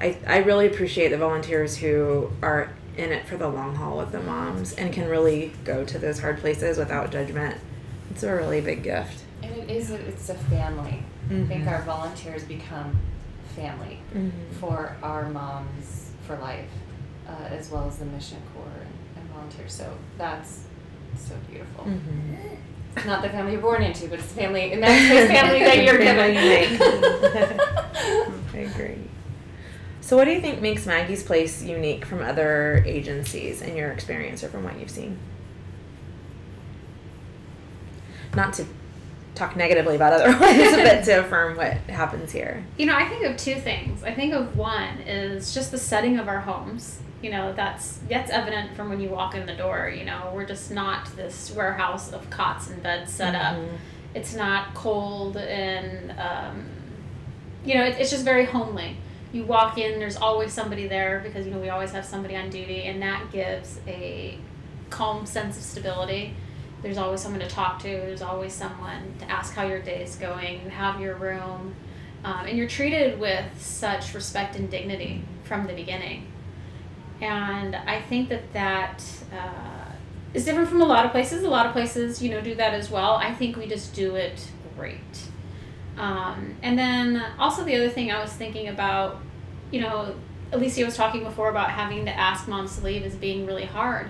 [0.00, 4.10] I, I really appreciate the volunteers who are in it for the long haul with
[4.12, 7.56] the moms and can really go to those hard places without judgment.
[8.10, 9.22] It's a really big gift.
[9.42, 11.02] And it is, a, it's a family.
[11.26, 11.68] I think Mhm.
[11.68, 12.96] our volunteers become
[13.54, 14.00] family
[14.60, 16.68] for our moms for life,
[17.28, 19.72] uh, as well as the Mission Corps and, and volunteers.
[19.74, 20.62] So that's
[21.16, 21.84] so beautiful.
[21.84, 22.54] Mm-hmm.
[23.06, 25.84] Not the family you're born into, but it's the family, and that's the family that
[25.84, 26.36] you're given.
[28.54, 28.96] I agree.
[30.00, 34.42] So, what do you think makes Maggie's Place unique from other agencies in your experience
[34.42, 35.16] or from what you've seen?
[38.34, 38.66] Not to
[39.38, 42.64] talk negatively about other ones, but to affirm what happens here.
[42.76, 44.02] You know, I think of two things.
[44.02, 46.98] I think of one is just the setting of our homes.
[47.22, 49.92] You know, that's that's evident from when you walk in the door.
[49.96, 53.56] You know, we're just not this warehouse of cots and beds set up.
[53.56, 53.68] Mhm.
[54.14, 56.64] It's not cold and um,
[57.64, 58.96] you know, it, it's just very homely.
[59.32, 62.48] You walk in, there's always somebody there because you know we always have somebody on
[62.50, 64.38] duty, and that gives a
[64.90, 66.34] calm sense of stability.
[66.82, 67.88] There's always someone to talk to.
[67.88, 70.62] There's always someone to ask how your day is going.
[70.64, 71.74] You have your room,
[72.24, 76.26] um, and you're treated with such respect and dignity from the beginning.
[77.20, 79.92] And I think that that uh,
[80.34, 81.42] is different from a lot of places.
[81.42, 83.14] A lot of places, you know, do that as well.
[83.14, 85.00] I think we just do it great.
[85.96, 89.20] Um, and then also the other thing I was thinking about,
[89.72, 90.14] you know,
[90.52, 94.08] Alicia was talking before about having to ask moms to leave is being really hard.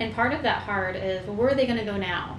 [0.00, 2.38] And part of that hard is well, where are they going to go now?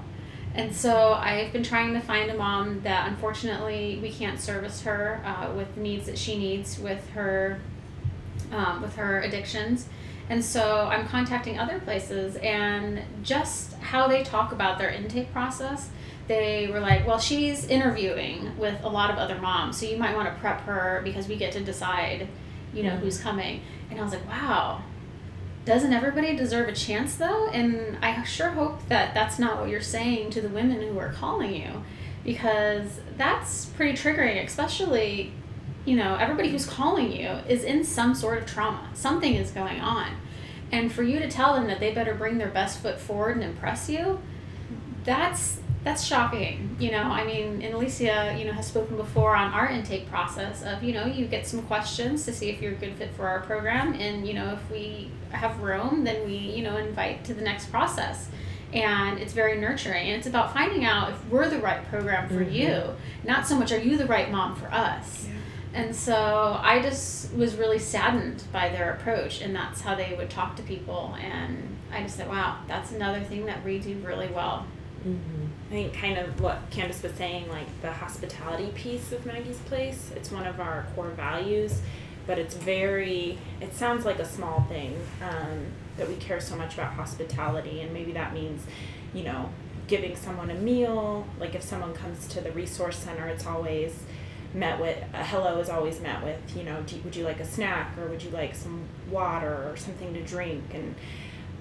[0.55, 5.21] And so I've been trying to find a mom that unfortunately we can't service her
[5.23, 7.59] uh, with the needs that she needs with her
[8.51, 9.87] um, with her addictions.
[10.29, 15.89] And so I'm contacting other places and just how they talk about their intake process.
[16.27, 20.15] They were like, well, she's interviewing with a lot of other moms, so you might
[20.15, 22.27] want to prep her because we get to decide,
[22.71, 23.61] you know, who's coming.
[23.89, 24.83] And I was like, wow,
[25.69, 27.47] doesn't everybody deserve a chance though?
[27.49, 31.13] And I sure hope that that's not what you're saying to the women who are
[31.13, 31.83] calling you
[32.23, 35.31] because that's pretty triggering, especially,
[35.85, 38.89] you know, everybody who's calling you is in some sort of trauma.
[38.95, 40.13] Something is going on.
[40.71, 43.43] And for you to tell them that they better bring their best foot forward and
[43.43, 44.19] impress you,
[45.03, 46.75] that's that's shocking.
[46.79, 50.61] You know, I mean, and Alicia, you know, has spoken before on our intake process
[50.63, 53.27] of, you know, you get some questions to see if you're a good fit for
[53.27, 53.93] our program.
[53.93, 57.67] And, you know, if we have room, then we, you know, invite to the next
[57.67, 58.29] process.
[58.73, 60.07] And it's very nurturing.
[60.07, 62.51] And it's about finding out if we're the right program for mm-hmm.
[62.51, 62.83] you,
[63.23, 65.27] not so much are you the right mom for us.
[65.73, 70.29] And so I just was really saddened by their approach, and that's how they would
[70.29, 71.15] talk to people.
[71.21, 74.65] And I just said, wow, that's another thing that we do really well.
[75.07, 75.45] Mm-hmm.
[75.69, 80.11] I think kind of what Candace was saying, like the hospitality piece of Maggie's Place.
[80.15, 81.81] It's one of our core values,
[82.25, 83.37] but it's very.
[83.61, 85.67] It sounds like a small thing um,
[85.97, 88.63] that we care so much about hospitality, and maybe that means,
[89.13, 89.51] you know,
[89.85, 91.27] giving someone a meal.
[91.39, 93.93] Like if someone comes to the resource center, it's always
[94.55, 97.45] met with a hello is always met with you know do, would you like a
[97.45, 100.95] snack or would you like some water or something to drink and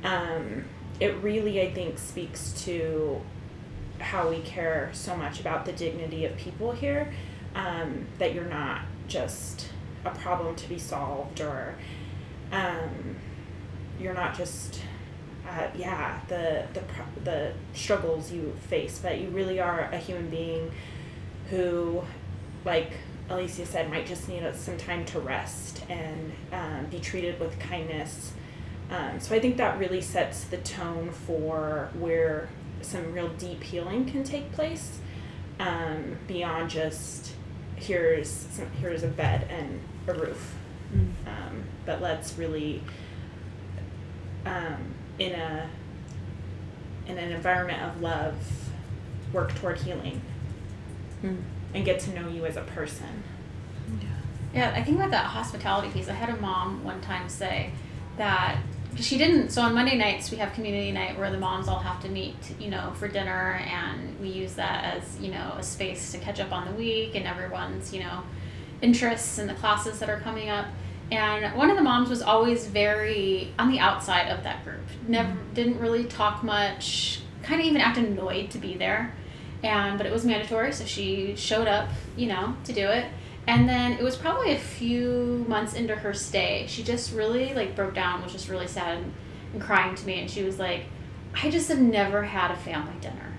[0.04, 0.64] um,
[0.98, 3.20] it really i think speaks to
[3.98, 7.12] how we care so much about the dignity of people here
[7.54, 9.68] um, that you're not just
[10.04, 11.74] a problem to be solved or
[12.52, 13.16] um,
[14.00, 14.80] you're not just
[15.48, 16.82] uh, yeah the the
[17.24, 20.70] the struggles you face but you really are a human being
[21.50, 22.02] who
[22.64, 22.92] like
[23.30, 28.32] alicia said might just need some time to rest and um, be treated with kindness.
[28.90, 32.48] Um, so i think that really sets the tone for where
[32.82, 34.98] some real deep healing can take place
[35.60, 37.32] um, beyond just
[37.76, 40.54] here's some, here's a bed and a roof
[41.26, 42.82] um, but let's really
[44.46, 45.68] um, in a
[47.06, 48.34] in an environment of love
[49.32, 50.20] work toward healing
[51.74, 53.22] and get to know you as a person
[54.00, 54.08] Yeah.
[54.54, 56.08] Yeah, I think about that hospitality piece.
[56.08, 57.70] I had a mom one time say
[58.16, 58.58] that
[58.96, 59.50] she didn't.
[59.50, 62.36] So on Monday nights we have community night where the moms all have to meet,
[62.58, 66.40] you know, for dinner, and we use that as you know a space to catch
[66.40, 68.22] up on the week and everyone's you know
[68.82, 70.66] interests and the classes that are coming up.
[71.10, 74.84] And one of the moms was always very on the outside of that group.
[75.06, 75.54] Never mm-hmm.
[75.54, 77.20] didn't really talk much.
[77.42, 79.14] Kind of even acted annoyed to be there.
[79.62, 83.06] And but it was mandatory, so she showed up, you know, to do it.
[83.48, 86.66] And then it was probably a few months into her stay.
[86.68, 89.12] She just really like broke down, was just really sad and,
[89.54, 90.20] and crying to me.
[90.20, 90.84] And she was like,
[91.34, 93.38] I just have never had a family dinner.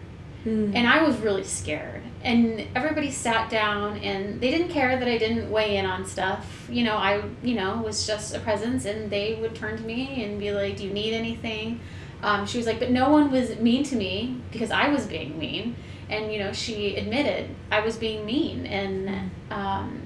[0.73, 2.01] And I was really scared.
[2.23, 6.67] And everybody sat down and they didn't care that I didn't weigh in on stuff.
[6.71, 10.23] You know, I, you know, was just a presence and they would turn to me
[10.23, 11.81] and be like, Do you need anything?
[12.23, 15.37] Um, she was like, But no one was mean to me because I was being
[15.37, 15.75] mean.
[16.09, 18.65] And, you know, she admitted I was being mean.
[18.65, 20.01] And um,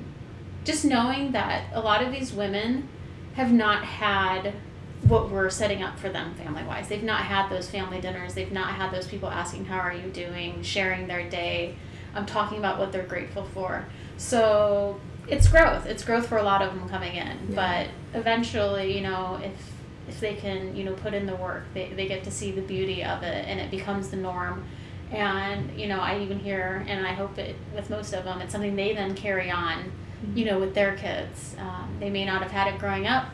[0.66, 2.90] just knowing that a lot of these women
[3.36, 4.54] have not had
[5.08, 6.88] what we're setting up for them family wise.
[6.88, 8.34] They've not had those family dinners.
[8.34, 11.76] They've not had those people asking how are you doing, sharing their day,
[12.16, 13.86] um, talking about what they're grateful for.
[14.18, 15.86] So it's growth.
[15.86, 17.54] It's growth for a lot of them coming in.
[17.54, 19.72] But eventually, you know, if
[20.08, 22.62] if they can, you know, put in the work, they, they get to see the
[22.62, 24.66] beauty of it and it becomes the norm.
[25.14, 28.52] And, you know, I even hear, and I hope it with most of them, it's
[28.52, 29.92] something they then carry on,
[30.34, 31.56] you know, with their kids.
[31.60, 33.30] Um, they may not have had it growing up,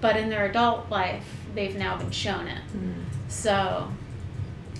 [0.00, 2.62] but in their adult life, they've now been shown it.
[3.28, 3.90] So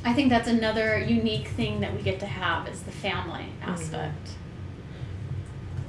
[0.05, 4.30] I think that's another unique thing that we get to have is the family aspect.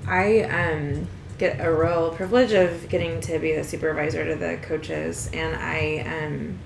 [0.08, 5.30] I um, get a real privilege of getting to be the supervisor to the coaches,
[5.32, 6.60] and I um,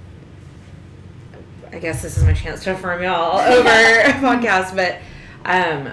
[1.74, 4.76] I guess this is my chance to affirm y'all over a podcast.
[4.76, 5.00] But
[5.44, 5.92] um,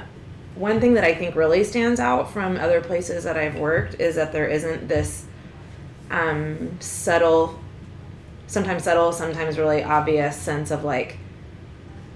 [0.55, 4.17] one thing that I think really stands out from other places that I've worked is
[4.17, 5.25] that there isn't this
[6.11, 7.59] um, subtle,
[8.47, 11.17] sometimes subtle, sometimes really obvious sense of like,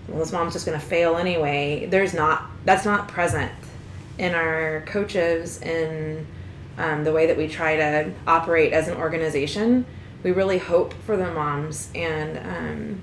[0.08, 1.86] well, this mom's just gonna fail anyway.
[1.86, 3.52] There's not that's not present
[4.18, 6.26] in our coaches in
[6.76, 9.86] um, the way that we try to operate as an organization.
[10.22, 13.00] We really hope for the moms and um,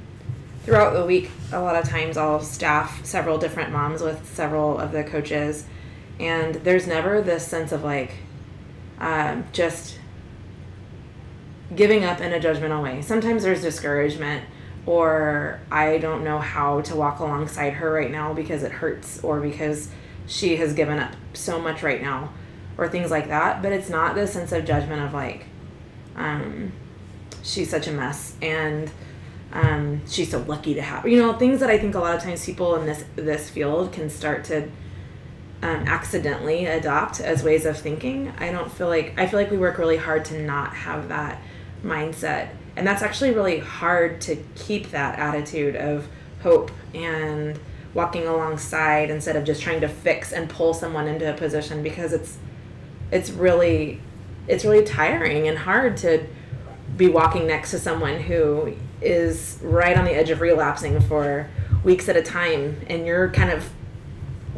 [0.63, 4.91] throughout the week, a lot of times I'll staff several different moms with several of
[4.91, 5.65] the coaches,
[6.19, 8.13] and there's never this sense of like
[8.99, 9.99] um, just
[11.75, 13.01] giving up in a judgmental way.
[13.01, 14.45] Sometimes there's discouragement,
[14.85, 19.39] or I don't know how to walk alongside her right now because it hurts, or
[19.39, 19.89] because
[20.27, 22.31] she has given up so much right now,
[22.77, 23.61] or things like that.
[23.61, 25.45] But it's not this sense of judgment of like,
[26.15, 26.71] um,
[27.41, 28.91] she's such a mess and
[29.53, 32.23] um, she's so lucky to have you know things that I think a lot of
[32.23, 34.69] times people in this this field can start to
[35.63, 38.33] um, accidentally adopt as ways of thinking.
[38.39, 41.41] I don't feel like I feel like we work really hard to not have that
[41.83, 46.07] mindset, and that's actually really hard to keep that attitude of
[46.41, 47.59] hope and
[47.93, 52.13] walking alongside instead of just trying to fix and pull someone into a position because
[52.13, 52.37] it's
[53.11, 54.01] it's really
[54.47, 56.25] it's really tiring and hard to
[56.97, 61.49] be walking next to someone who is right on the edge of relapsing for
[61.83, 63.69] weeks at a time and you're kind of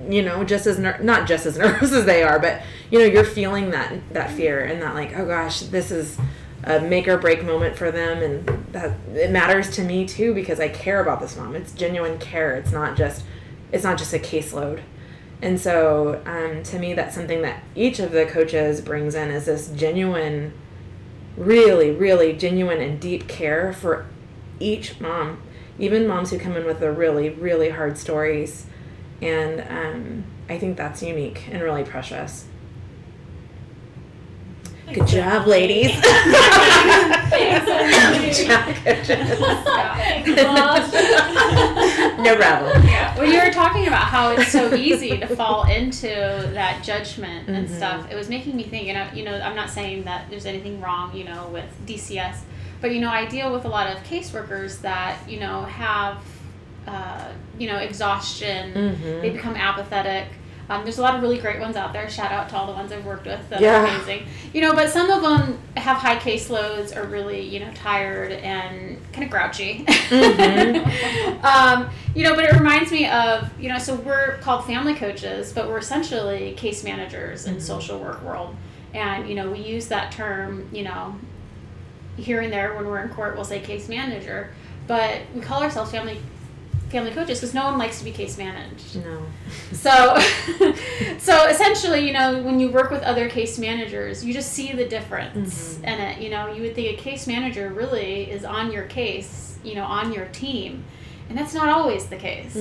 [0.09, 3.05] you know just as ner- not just as nervous as they are but you know
[3.05, 6.17] you're feeling that that fear and that like oh gosh this is
[6.65, 10.59] a make or break moment for them and that it matters to me too because
[10.59, 11.55] I care about this mom.
[11.55, 12.55] It's genuine care.
[12.55, 13.23] It's not just
[13.71, 14.81] it's not just a caseload.
[15.41, 19.45] And so um, to me that's something that each of the coaches brings in is
[19.45, 20.53] this genuine
[21.35, 24.05] really, really genuine and deep care for
[24.63, 25.41] each mom,
[25.77, 28.65] even moms who come in with the really, really hard stories.
[29.21, 32.45] And um, I think that's unique and really precious.
[34.91, 35.87] Good job, ladies.
[35.95, 36.01] Good
[38.45, 39.29] job, coaches.
[42.19, 42.83] no problem.
[43.17, 46.07] Well, you were talking about how it's so easy to fall into
[46.53, 48.11] that judgment and stuff.
[48.11, 50.81] It was making me think, and I, you know, I'm not saying that there's anything
[50.81, 52.39] wrong, you know, with DCS,
[52.83, 56.17] but you know, I deal with a lot of caseworkers that you know have,
[56.85, 58.73] uh, you know, exhaustion.
[59.21, 60.27] They become apathetic.
[60.69, 62.09] Um, there's a lot of really great ones out there.
[62.09, 63.81] Shout out to all the ones I've worked with that Yeah.
[63.81, 64.23] are amazing.
[64.53, 68.97] You know, but some of them have high caseloads, are really you know tired and
[69.13, 69.85] kind of grouchy.
[71.43, 75.53] um, you know, but it reminds me of you know, so we're called family coaches,
[75.53, 78.53] but we're essentially case managers in social work world,
[78.93, 81.15] and you know, we use that term, you know,
[82.17, 84.51] here and there when we're in court, we'll say case manager,
[84.87, 86.19] but we call ourselves family
[86.93, 89.03] family coaches because no one likes to be case managed.
[89.03, 89.25] No.
[89.71, 90.15] So,
[91.17, 94.85] so essentially, you know, when you work with other case managers, you just see the
[94.85, 95.85] difference mm-hmm.
[95.85, 96.21] in it.
[96.21, 99.85] You know, you would think a case manager really is on your case, you know,
[99.85, 100.85] on your team,
[101.29, 102.53] and that's not always the case.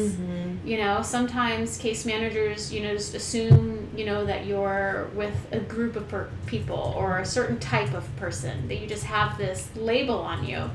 [0.65, 5.59] You know, sometimes case managers, you know, just assume, you know, that you're with a
[5.59, 9.69] group of per- people or a certain type of person that you just have this
[9.77, 10.71] label on you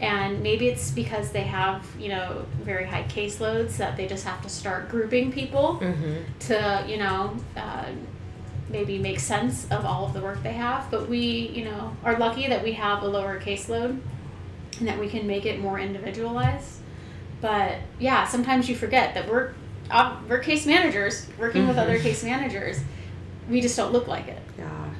[0.00, 4.40] and maybe it's because they have you know very high caseloads that they just have
[4.42, 5.78] to start grouping people
[6.38, 7.84] to you know uh,
[8.70, 11.18] maybe make sense of all of the work they have but we
[11.54, 14.00] you know are lucky that we have a lower caseload
[14.78, 16.79] and that we can make it more individualized.
[17.40, 19.52] But yeah, sometimes you forget that we're
[19.90, 22.80] uh, we're case managers working with other case managers.
[23.48, 24.90] We just don't look like it, Yeah.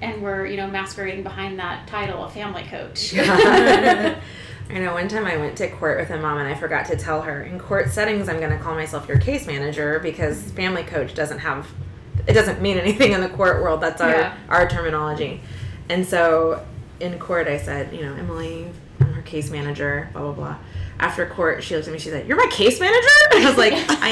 [0.00, 3.14] and we're you know masquerading behind that title of family coach.
[4.68, 6.96] I know one time I went to court with a mom and I forgot to
[6.96, 10.82] tell her in court settings I'm going to call myself your case manager because family
[10.82, 11.68] coach doesn't have
[12.26, 14.36] it doesn't mean anything in the court world that's our Yeah.
[14.48, 15.40] our terminology.
[15.88, 16.66] And so
[16.98, 18.66] in court I said, you know, Emily,
[19.00, 20.56] I'm her case manager, blah blah blah.
[20.98, 21.98] After court, she looked at me.
[21.98, 24.08] She said, "You're my case manager." I was like, "I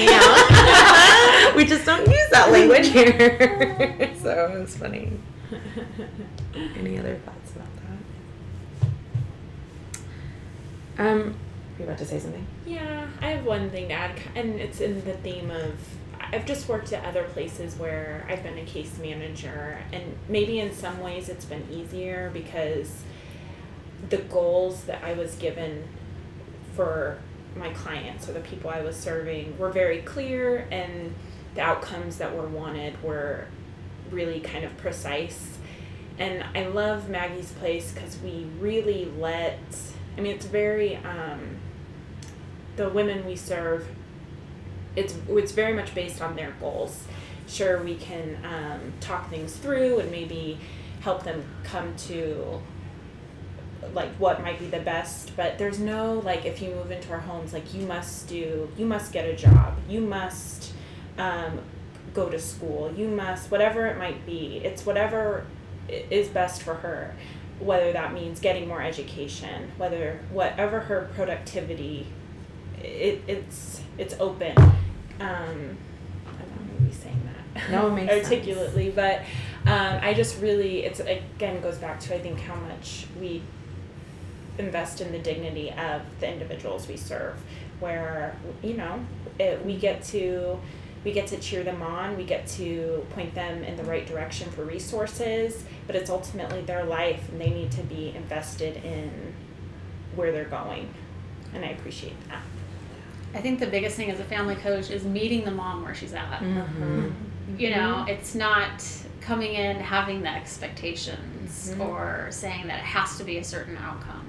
[1.50, 5.12] am." we just don't use that language here, so it was funny.
[6.78, 7.68] Any other thoughts about
[10.96, 11.06] that?
[11.06, 11.34] Um,
[11.78, 12.46] you about to say something?
[12.66, 15.78] Yeah, I have one thing to add, and it's in the theme of
[16.20, 20.72] I've just worked at other places where I've been a case manager, and maybe in
[20.72, 23.04] some ways it's been easier because
[24.10, 25.84] the goals that I was given
[26.74, 27.18] for
[27.56, 31.14] my clients or the people I was serving were very clear, and
[31.54, 33.46] the outcomes that were wanted were
[34.10, 35.58] really kind of precise.
[36.18, 39.58] And I love Maggie's Place because we really let,
[40.16, 41.56] I mean, it's very, um,
[42.76, 43.86] the women we serve,
[44.96, 47.04] it's, it's very much based on their goals.
[47.46, 50.58] Sure, we can um, talk things through and maybe
[51.00, 52.60] help them come to
[53.92, 57.20] like what might be the best but there's no like if you move into our
[57.20, 59.74] homes like you must do you must get a job.
[59.88, 60.72] You must
[61.18, 61.60] um,
[62.12, 62.92] go to school.
[62.96, 65.46] You must whatever it might be it's whatever
[65.88, 67.14] is best for her.
[67.60, 72.06] Whether that means getting more education whether whatever her productivity
[72.82, 74.56] it, it's it's open.
[74.58, 74.76] Um,
[75.20, 77.70] i'm not maybe saying that.
[77.70, 78.24] No, it makes sense.
[78.26, 79.20] articulately but
[79.66, 83.40] um, i just really it's again goes back to i think how much we
[84.58, 87.36] invest in the dignity of the individuals we serve
[87.80, 89.04] where you know
[89.38, 90.58] it, we get to
[91.04, 94.50] we get to cheer them on we get to point them in the right direction
[94.52, 99.34] for resources but it's ultimately their life and they need to be invested in
[100.14, 100.92] where they're going
[101.52, 102.42] and i appreciate that
[103.34, 106.14] I think the biggest thing as a family coach is meeting the mom where she's
[106.14, 106.40] at.
[106.40, 106.82] Mm-hmm.
[106.82, 107.58] Mm-hmm.
[107.58, 108.86] You know, it's not
[109.20, 111.80] coming in having the expectations mm-hmm.
[111.80, 114.24] or saying that it has to be a certain outcome.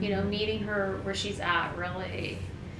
[0.00, 0.30] You know, mm-hmm.
[0.30, 2.38] meeting her where she's at really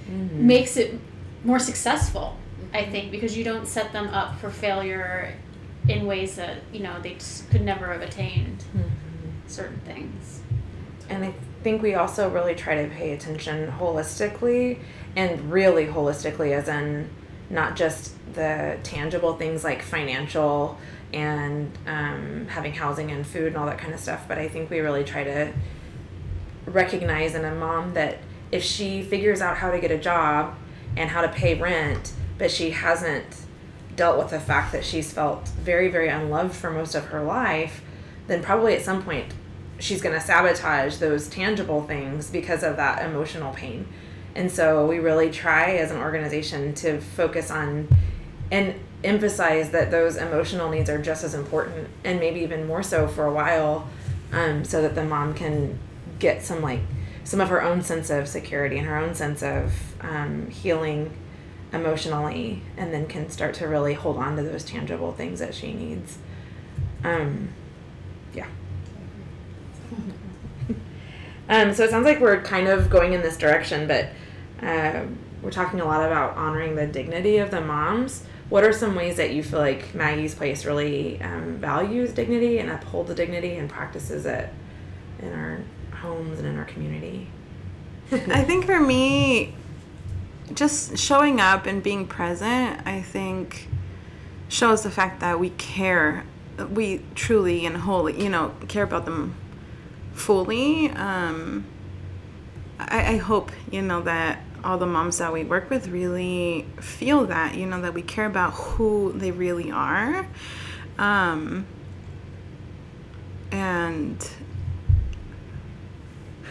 [0.09, 0.47] mm-hmm.
[0.47, 0.99] makes it
[1.43, 2.37] more successful,
[2.73, 2.91] I mm-hmm.
[2.91, 5.33] think, because you don't set them up for failure
[5.87, 8.63] in ways that, you know, they just could never have attained
[9.47, 10.41] certain things.
[11.09, 14.79] And I think we also really try to pay attention holistically
[15.15, 17.09] and really holistically, as in
[17.49, 20.77] not just the tangible things like financial
[21.13, 24.69] and um, having housing and food and all that kind of stuff, but I think
[24.69, 25.53] we really try to
[26.67, 28.19] recognize in a mom that
[28.51, 30.55] if she figures out how to get a job
[30.95, 33.41] and how to pay rent, but she hasn't
[33.95, 37.81] dealt with the fact that she's felt very, very unloved for most of her life,
[38.27, 39.33] then probably at some point
[39.79, 43.87] she's going to sabotage those tangible things because of that emotional pain.
[44.35, 47.87] And so we really try as an organization to focus on
[48.51, 53.07] and emphasize that those emotional needs are just as important and maybe even more so
[53.07, 53.87] for a while
[54.31, 55.77] um, so that the mom can
[56.19, 56.81] get some like
[57.23, 61.11] some of her own sense of security and her own sense of um, healing
[61.73, 65.73] emotionally and then can start to really hold on to those tangible things that she
[65.73, 66.17] needs.
[67.03, 67.49] Um,
[68.33, 68.47] yeah.
[71.49, 74.09] Um, so it sounds like we're kind of going in this direction but
[74.61, 75.05] uh,
[75.41, 78.25] we're talking a lot about honoring the dignity of the moms.
[78.49, 82.69] What are some ways that you feel like maggie's place really um, values dignity and
[82.69, 84.49] upholds the dignity and practices it
[85.19, 85.61] in our
[85.97, 87.27] homes and in our community
[88.11, 89.53] I think for me,
[90.53, 93.67] just showing up and being present, I think
[94.47, 96.23] shows the fact that we care.
[96.71, 99.35] We truly and wholly, you know, care about them
[100.13, 100.89] fully.
[100.91, 101.65] Um,
[102.79, 107.25] I, I hope, you know, that all the moms that we work with really feel
[107.25, 110.25] that, you know, that we care about who they really are.
[110.97, 111.67] Um,
[113.51, 114.27] and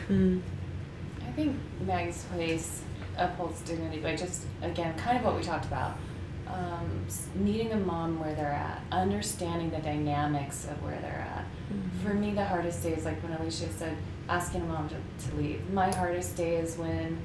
[0.09, 2.82] I think Maggie's Place
[3.16, 5.96] upholds dignity by just, again, kind of what we talked about.
[6.46, 11.44] Um, meeting a mom where they're at, understanding the dynamics of where they're at.
[12.04, 13.96] For me, the hardest day is like when Alicia said,
[14.28, 14.94] asking a mom to,
[15.28, 15.68] to leave.
[15.70, 17.18] My hardest day is when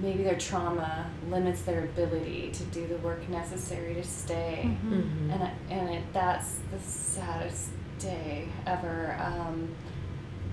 [0.00, 5.32] maybe their trauma limits their ability to do the work necessary to stay Mhm.
[5.32, 9.16] and I- and it that's the saddest day ever.
[9.18, 9.68] Um,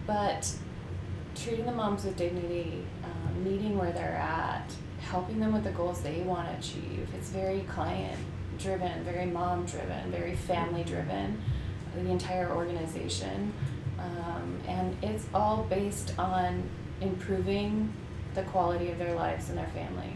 [0.08, 0.50] but
[1.36, 4.72] treating the moms with dignity, um, meeting where they're at,
[5.02, 7.08] helping them with the goals they want to achieve.
[7.18, 8.18] It's very client
[8.58, 11.42] driven, very mom driven, very family driven,
[11.96, 13.54] the entire organization.
[14.00, 16.64] Um, and it's all based on
[17.02, 17.92] improving
[18.34, 20.16] the quality of their lives and their family.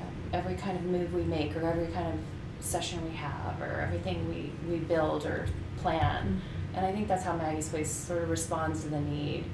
[0.00, 3.80] Um, every kind of move we make, or every kind of session we have, or
[3.80, 5.46] everything we, we build or
[5.78, 6.40] plan.
[6.74, 9.44] And I think that's how Maggie's Place sort of responds to the need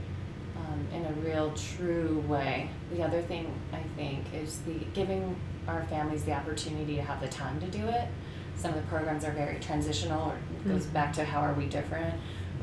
[0.58, 2.70] um, in a real, true way.
[2.92, 5.36] The other thing I think is the giving
[5.68, 8.08] our families the opportunity to have the time to do it.
[8.56, 11.66] Some of the programs are very transitional, or it goes back to how are we
[11.66, 12.14] different.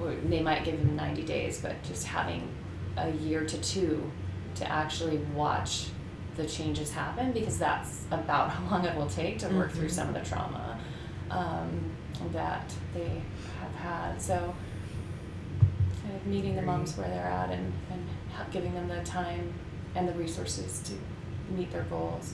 [0.01, 2.49] Or they might give them 90 days, but just having
[2.97, 4.11] a year to two
[4.55, 5.87] to actually watch
[6.35, 10.07] the changes happen because that's about how long it will take to work through some
[10.07, 10.79] of the trauma
[11.29, 11.91] um,
[12.31, 13.21] that they
[13.59, 14.21] have had.
[14.21, 14.53] So,
[16.15, 19.53] of meeting the moms where they're at and, and ha- giving them the time
[19.95, 20.93] and the resources to
[21.53, 22.33] meet their goals.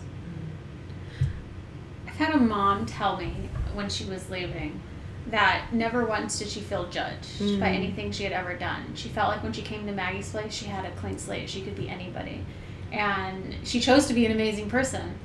[2.07, 4.81] I've had a mom tell me when she was leaving
[5.27, 8.83] that never once did she feel judged by anything she had ever done.
[8.95, 11.49] She felt like when she came to Maggie's place, she had a clean slate.
[11.49, 12.43] She could be anybody.
[12.91, 15.19] And she chose to be an amazing person.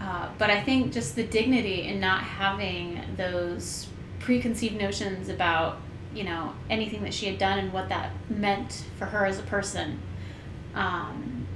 [0.00, 3.86] Uh, but I think just the dignity in not having those
[4.18, 5.78] preconceived notions about,
[6.16, 9.42] you know, anything that she had done and what that meant for her as a
[9.42, 10.00] person
[10.74, 11.46] um,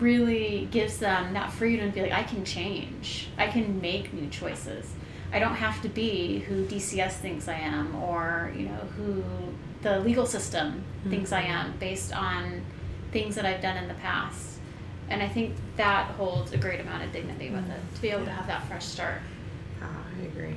[0.00, 3.28] really gives them that freedom to be like, I can change.
[3.38, 4.90] I can make new choices.
[5.32, 9.22] I don't have to be who DCS thinks I am or, you know, who
[9.82, 12.62] the legal system thinks I am based on
[13.12, 14.58] things that I've done in the past.
[15.10, 18.24] And I think that holds a great amount of dignity with it to be able
[18.24, 19.20] to have that fresh start.
[19.82, 20.56] Oh, I agree.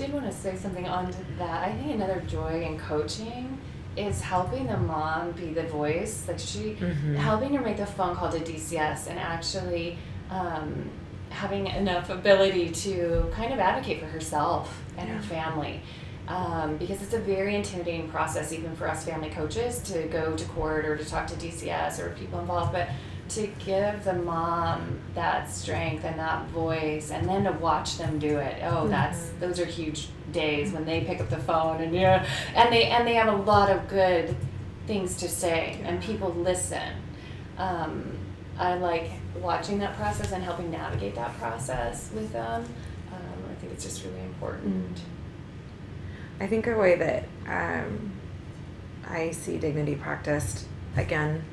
[0.00, 1.68] I did want to say something on that.
[1.68, 3.58] I think another joy in coaching
[3.98, 6.24] is helping the mom be the voice.
[6.26, 6.72] Like she,
[7.16, 9.98] helping her make the phone call to DCS and actually
[10.30, 10.88] um,
[11.28, 15.82] having enough ability to kind of advocate for herself and her family.
[16.28, 20.44] Um, because it's a very intimidating process, even for us family coaches, to go to
[20.46, 22.72] court or to talk to DCS or people involved.
[22.72, 22.88] But
[23.30, 28.38] to give the mom that strength and that voice, and then to watch them do
[28.38, 28.60] it.
[28.62, 32.72] Oh, that's those are huge days when they pick up the phone and yeah, and
[32.72, 34.34] they and they have a lot of good
[34.86, 36.94] things to say, and people listen.
[37.58, 38.18] Um,
[38.58, 39.10] I like
[39.40, 42.64] watching that process and helping navigate that process with them.
[43.12, 45.00] Um, I think it's just really important.
[46.40, 48.12] I think a way that um,
[49.08, 50.66] I see dignity practiced
[50.96, 51.44] again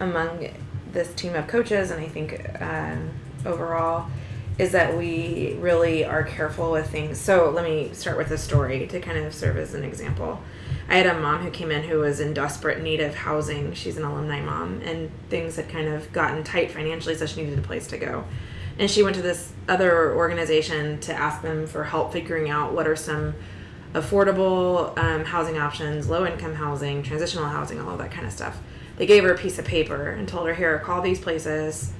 [0.00, 0.48] among
[0.92, 3.10] this team of coaches, and I think um,
[3.44, 4.10] overall,
[4.58, 7.18] is that we really are careful with things.
[7.18, 10.40] So let me start with a story to kind of serve as an example.
[10.88, 13.72] I had a mom who came in who was in desperate need of housing.
[13.72, 17.58] She's an alumni mom, and things had kind of gotten tight financially, so she needed
[17.58, 18.24] a place to go.
[18.78, 22.86] And she went to this other organization to ask them for help figuring out what
[22.86, 23.34] are some
[23.94, 28.58] affordable um, housing options, low income housing, transitional housing, all of that kind of stuff.
[28.96, 31.92] They gave her a piece of paper and told her, Here, call these places.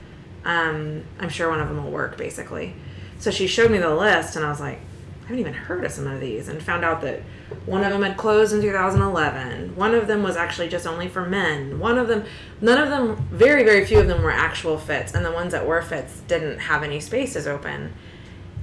[0.45, 2.75] Um, I'm sure one of them will work, basically.
[3.19, 4.81] So she showed me the list, and I was like,
[5.23, 7.23] I haven't even heard of some of these, and found out that
[7.65, 9.77] one of them had closed in 2011.
[9.77, 11.79] One of them was actually just only for men.
[11.79, 12.25] One of them,
[12.61, 15.65] none of them, very, very few of them were actual fits, and the ones that
[15.65, 17.93] were fits didn't have any spaces open.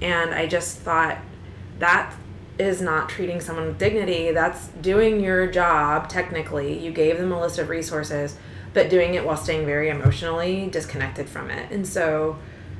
[0.01, 1.17] And I just thought
[1.80, 2.13] that
[2.60, 4.32] is not treating someone with dignity.
[4.32, 6.78] That's doing your job technically.
[6.78, 8.38] You gave them a list of resources,
[8.74, 11.72] but doing it while staying very emotionally disconnected from it.
[11.72, 12.38] And so,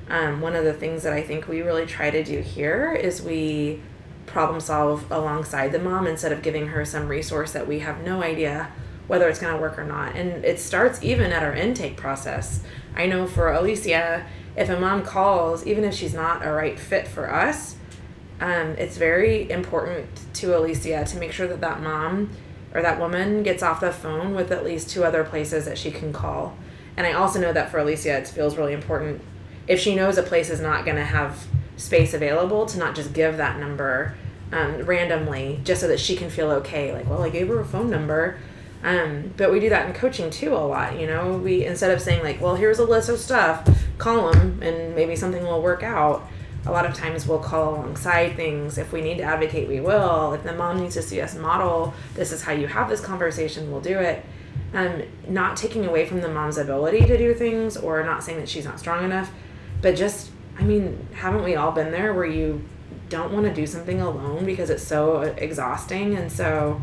[0.10, 3.22] um, one of the things that I think we really try to do here is
[3.22, 3.82] we
[4.26, 8.22] problem solve alongside the mom instead of giving her some resource that we have no
[8.22, 8.72] idea
[9.08, 10.16] whether it's going to work or not.
[10.16, 12.64] And it starts even at our intake process.
[12.96, 14.26] I know for Alicia,
[14.56, 17.76] if a mom calls, even if she's not a right fit for us,
[18.40, 22.30] um, it's very important to Alicia to make sure that that mom
[22.74, 25.92] or that woman gets off the phone with at least two other places that she
[25.92, 26.56] can call.
[26.96, 29.22] And I also know that for Alicia, it feels really important
[29.68, 33.14] if she knows a place is not going to have space available to not just
[33.14, 34.16] give that number
[34.52, 36.92] um, randomly just so that she can feel okay.
[36.94, 38.38] Like, well, I gave her a phone number.
[38.82, 40.98] Um, but we do that in coaching too a lot.
[40.98, 43.68] You know, we instead of saying like, well, here's a list of stuff,
[43.98, 46.28] call them and maybe something will work out
[46.66, 48.78] a lot of times we'll call alongside things.
[48.78, 50.34] If we need to advocate, we will.
[50.34, 53.72] If the mom needs to see us model, this is how you have this conversation,
[53.72, 54.26] we'll do it.
[54.74, 58.50] Um, not taking away from the mom's ability to do things or not saying that
[58.50, 59.32] she's not strong enough,
[59.82, 62.64] but just, I mean, haven't we all been there where you
[63.08, 66.16] don't want to do something alone because it's so exhausting?
[66.16, 66.82] And so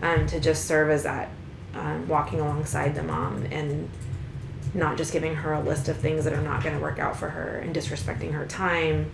[0.00, 1.28] um, to just serve as that
[1.74, 3.90] um, walking alongside the mom and
[4.74, 7.16] not just giving her a list of things that are not going to work out
[7.16, 9.10] for her and disrespecting her time,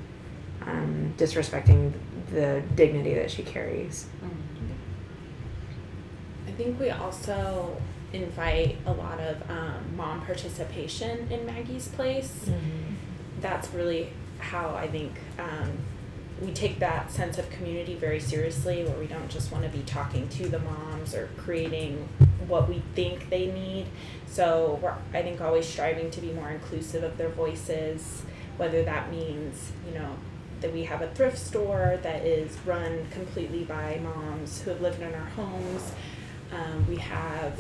[0.63, 1.93] um, disrespecting
[2.31, 4.07] the dignity that she carries.
[6.47, 7.81] I think we also
[8.13, 12.49] invite a lot of um, mom participation in Maggie's Place.
[13.41, 15.73] That's really how I think um,
[16.43, 19.83] we take that sense of community very seriously, where we don't just want to be
[19.85, 22.09] talking to the moms or creating
[22.47, 23.87] what we think they need.
[24.27, 28.23] So we're, I think, always striving to be more inclusive of their voices,
[28.57, 30.17] whether that means, you know,
[30.61, 35.01] that we have a thrift store that is run completely by moms who have lived
[35.01, 35.93] in our homes.
[36.53, 37.59] Um, we have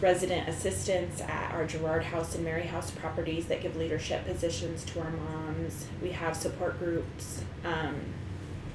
[0.00, 5.00] resident assistants at our Gerard House and Mary House properties that give leadership positions to
[5.00, 5.86] our moms.
[6.02, 7.96] We have support groups um,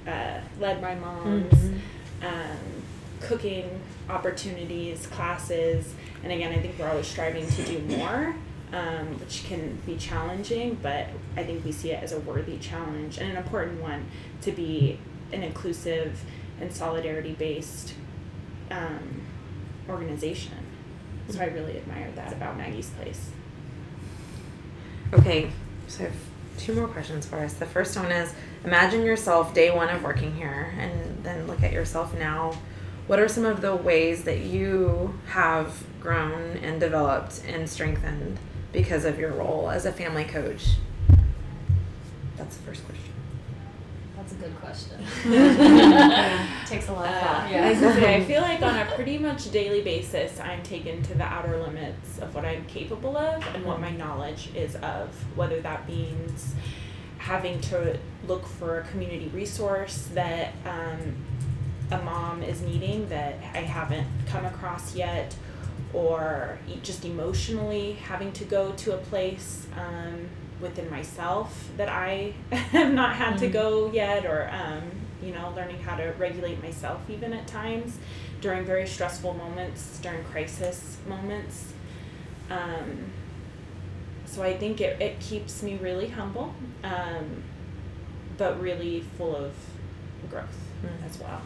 [0.07, 1.53] uh, led by moms,
[2.23, 2.57] um,
[3.19, 5.93] cooking opportunities, classes,
[6.23, 8.35] and again, I think we're always striving to do more,
[8.73, 13.17] um, which can be challenging, but I think we see it as a worthy challenge
[13.17, 14.05] and an important one
[14.41, 14.99] to be
[15.31, 16.23] an inclusive
[16.59, 17.93] and solidarity based
[18.69, 19.21] um,
[19.89, 20.60] organization.
[21.29, 23.29] So I really admire that about Maggie's Place.
[25.13, 25.51] Okay,
[25.87, 26.15] so I have
[26.57, 27.53] two more questions for us.
[27.53, 31.71] The first one is imagine yourself day one of working here and then look at
[31.71, 32.57] yourself now.
[33.07, 38.37] What are some of the ways that you have grown and developed and strengthened
[38.71, 40.75] because of your role as a family coach?
[42.37, 43.10] That's the first question.
[44.21, 44.97] That's a good question.
[46.67, 47.51] Takes a lot of Uh, thought.
[47.51, 51.15] I was say, I feel like on a pretty much daily basis, I'm taken to
[51.15, 55.59] the outer limits of what I'm capable of and what my knowledge is of, whether
[55.61, 56.53] that means
[57.17, 57.97] having to
[58.27, 61.15] look for a community resource that um,
[61.89, 65.35] a mom is needing that I haven't come across yet,
[65.93, 70.29] or e- just emotionally having to go to a place um,
[70.61, 74.83] within myself that I have not had to go yet, or um,
[75.21, 77.97] you know, learning how to regulate myself even at times
[78.41, 81.73] during very stressful moments, during crisis moments.
[82.49, 83.11] Um,
[84.25, 86.53] so I think it, it keeps me really humble,
[86.83, 87.43] um,
[88.37, 89.53] but really full of
[90.29, 90.57] growth
[91.05, 91.41] as well.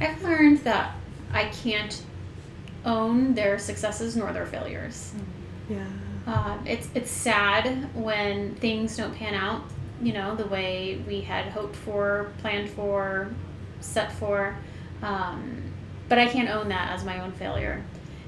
[0.00, 0.94] I've learned that
[1.32, 2.02] I can't
[2.84, 5.12] own their successes nor their failures.
[5.68, 5.84] Yeah.
[6.26, 9.62] Um, it's it's sad when things don't pan out,
[10.00, 13.30] you know, the way we had hoped for, planned for,
[13.80, 14.56] set for.
[15.02, 15.62] Um,
[16.08, 17.82] but I can't own that as my own failure.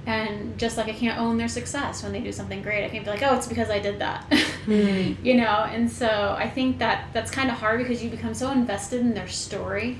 [0.06, 3.04] And just like I can't own their success when they do something great, I can't
[3.04, 4.30] be like, oh, it's because I did that,
[4.66, 5.66] you know.
[5.70, 9.14] And so I think that that's kind of hard because you become so invested in
[9.14, 9.98] their story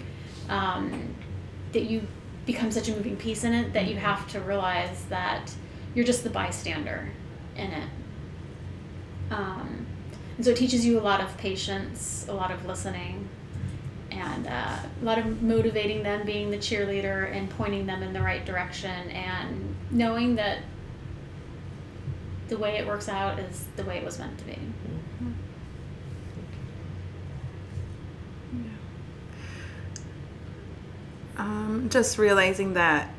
[0.51, 1.15] um,
[1.73, 2.07] that you
[2.45, 5.51] become such a moving piece in it that you have to realize that
[5.95, 7.09] you're just the bystander
[7.57, 7.89] in it.
[9.31, 9.87] Um,
[10.37, 13.29] and so it teaches you a lot of patience, a lot of listening,
[14.11, 18.21] and uh, a lot of motivating them, being the cheerleader and pointing them in the
[18.21, 20.61] right direction, and knowing that
[22.49, 24.59] the way it works out is the way it was meant to be.
[31.37, 33.13] Um, just realizing that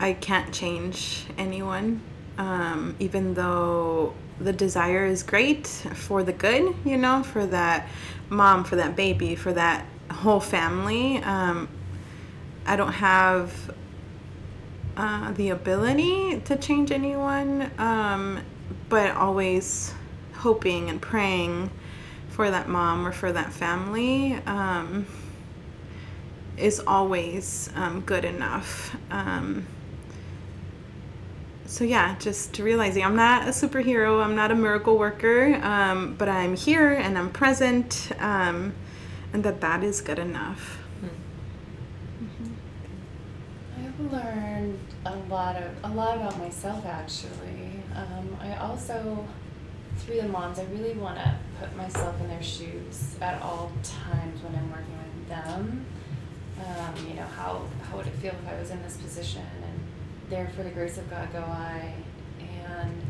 [0.00, 2.00] I can't change anyone,
[2.38, 7.88] um, even though the desire is great for the good, you know, for that
[8.28, 11.18] mom, for that baby, for that whole family.
[11.18, 11.68] Um,
[12.66, 13.74] I don't have
[14.96, 18.40] uh, the ability to change anyone, um,
[18.88, 19.94] but always
[20.34, 21.70] hoping and praying
[22.28, 24.34] for that mom or for that family.
[24.46, 25.06] Um,
[26.56, 28.96] is always um, good enough.
[31.76, 36.26] So yeah, just realizing I'm not a superhero, I'm not a miracle worker, um, but
[36.26, 38.72] I'm here and I'm present, um,
[39.34, 40.78] and that that is good enough.
[43.78, 47.82] I've learned a lot of a lot about myself actually.
[47.94, 49.28] Um, I also
[49.98, 54.42] through the moms, I really want to put myself in their shoes at all times
[54.42, 55.84] when I'm working with them.
[56.58, 59.42] Um, you know, how how would it feel if I was in this position
[60.28, 61.94] there for the grace of God go I,
[62.40, 63.02] and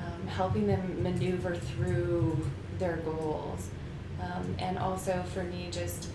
[0.00, 3.68] um, helping them maneuver through their goals,
[4.20, 6.08] um, and also for me just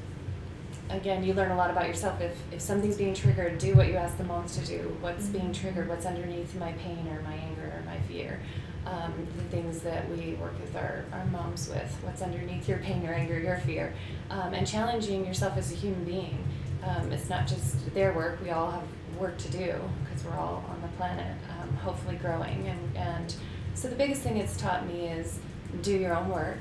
[0.90, 2.20] again, you learn a lot about yourself.
[2.20, 4.98] If, if something's being triggered, do what you ask the moms to do.
[5.00, 5.88] What's being triggered?
[5.88, 8.42] What's underneath my pain or my anger or my fear?
[8.86, 11.96] Um, the things that we work with our, our moms with.
[12.02, 13.94] What's underneath your pain, your anger, your fear?
[14.30, 16.44] Um, and challenging yourself as a human being
[16.84, 18.42] um, it's not just their work.
[18.42, 18.84] We all have
[19.18, 19.76] work to do
[20.24, 22.68] we're all on the planet, um, hopefully growing.
[22.68, 23.36] And, and
[23.74, 25.40] so the biggest thing it's taught me is
[25.82, 26.60] do your own work.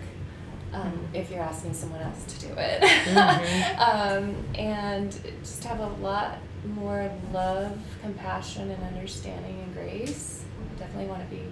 [0.72, 2.82] Um, if you're asking someone else to do it,
[3.80, 6.38] um, and just have a lot
[6.76, 10.44] more love, compassion, and understanding and grace.
[10.60, 11.42] I definitely want to be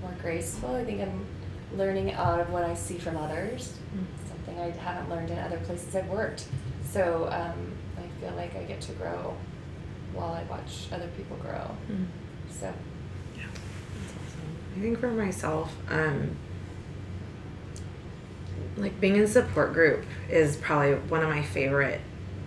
[0.00, 0.74] more graceful.
[0.74, 1.24] I think I'm
[1.76, 3.74] learning out of what I see from others,
[4.28, 6.46] something I haven't learned in other places I've worked.
[6.90, 9.36] So um, I feel like I get to grow
[10.14, 11.76] while I watch other people grow.
[11.90, 12.06] Mm.
[12.50, 12.72] So
[14.76, 16.36] I think for myself, um,
[18.76, 22.00] like being in support group is probably one of my favorite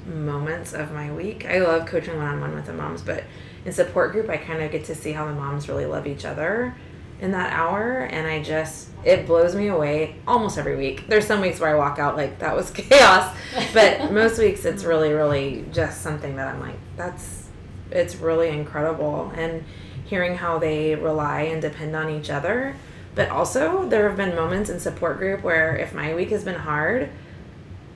[0.06, 1.46] moments of my week.
[1.46, 3.24] I love coaching one on one with the moms, but
[3.66, 6.26] in support group, I kind of get to see how the moms really love each
[6.26, 6.76] other
[7.20, 8.02] in that hour.
[8.04, 11.08] And I just, it blows me away almost every week.
[11.08, 13.36] There's some weeks where I walk out like that was chaos,
[13.74, 17.47] but most weeks it's really, really just something that I'm like, that's,
[17.92, 19.32] it's really incredible.
[19.36, 19.64] And
[20.06, 22.76] hearing how they rely and depend on each other.
[23.14, 26.56] But also, there have been moments in support group where if my week has been
[26.56, 27.10] hard,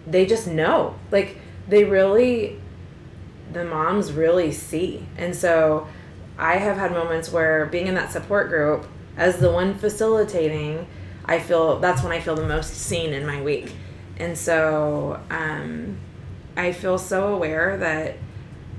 [0.06, 0.96] they just know.
[1.12, 1.38] Like,
[1.68, 2.60] they really
[3.52, 5.88] the moms really see and so
[6.38, 8.86] i have had moments where being in that support group
[9.18, 10.88] as the one facilitating
[11.26, 13.74] i feel that's when i feel the most seen in my week
[14.18, 15.98] and so um,
[16.56, 18.16] i feel so aware that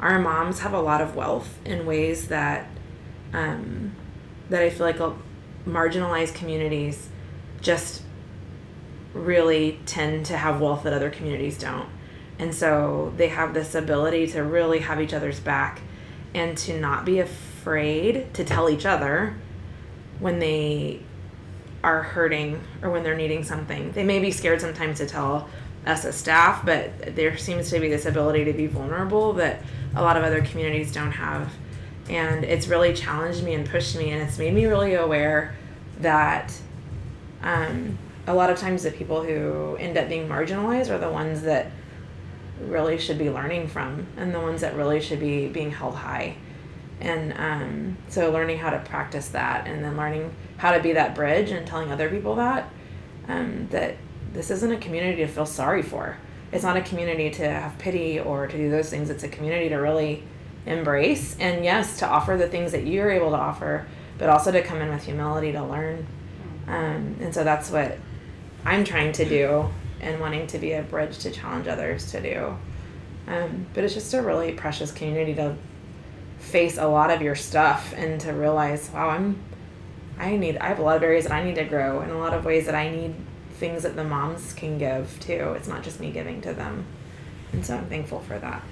[0.03, 2.66] our moms have a lot of wealth in ways that
[3.32, 3.94] um,
[4.50, 4.98] that i feel like
[5.66, 7.09] marginalized communities
[7.61, 8.03] just
[9.14, 11.88] really tend to have wealth that other communities don't
[12.38, 15.80] and so they have this ability to really have each other's back
[16.34, 19.36] and to not be afraid to tell each other
[20.18, 21.00] when they
[21.84, 23.92] are hurting or when they're needing something.
[23.92, 25.48] They may be scared sometimes to tell
[25.84, 29.62] us as staff, but there seems to be this ability to be vulnerable that
[29.95, 31.53] a lot of other communities don't have.
[32.09, 35.55] And it's really challenged me and pushed me, and it's made me really aware
[36.01, 36.53] that
[37.43, 41.43] um, a lot of times the people who end up being marginalized are the ones
[41.43, 41.70] that
[42.61, 46.36] really should be learning from and the ones that really should be being held high
[47.01, 51.14] and um, so learning how to practice that and then learning how to be that
[51.14, 52.70] bridge and telling other people that
[53.28, 53.97] um, that
[54.32, 56.16] this isn't a community to feel sorry for
[56.53, 59.68] it's not a community to have pity or to do those things it's a community
[59.68, 60.22] to really
[60.66, 63.86] embrace and yes to offer the things that you're able to offer
[64.18, 66.07] but also to come in with humility to learn
[66.68, 67.98] um, and so that's what
[68.64, 69.68] i'm trying to do
[70.03, 72.57] and wanting to be a bridge to challenge others to do.
[73.28, 75.55] Um, but it's just a really precious community to
[76.40, 79.40] face a lot of your stuff and to realize, wow, I'm,
[80.18, 82.18] I need, I have a lot of areas that I need to grow and a
[82.18, 83.14] lot of ways that I need
[83.55, 85.55] things that the moms can give too.
[85.57, 86.84] It's not just me giving to them.
[87.53, 88.62] And so I'm thankful for that.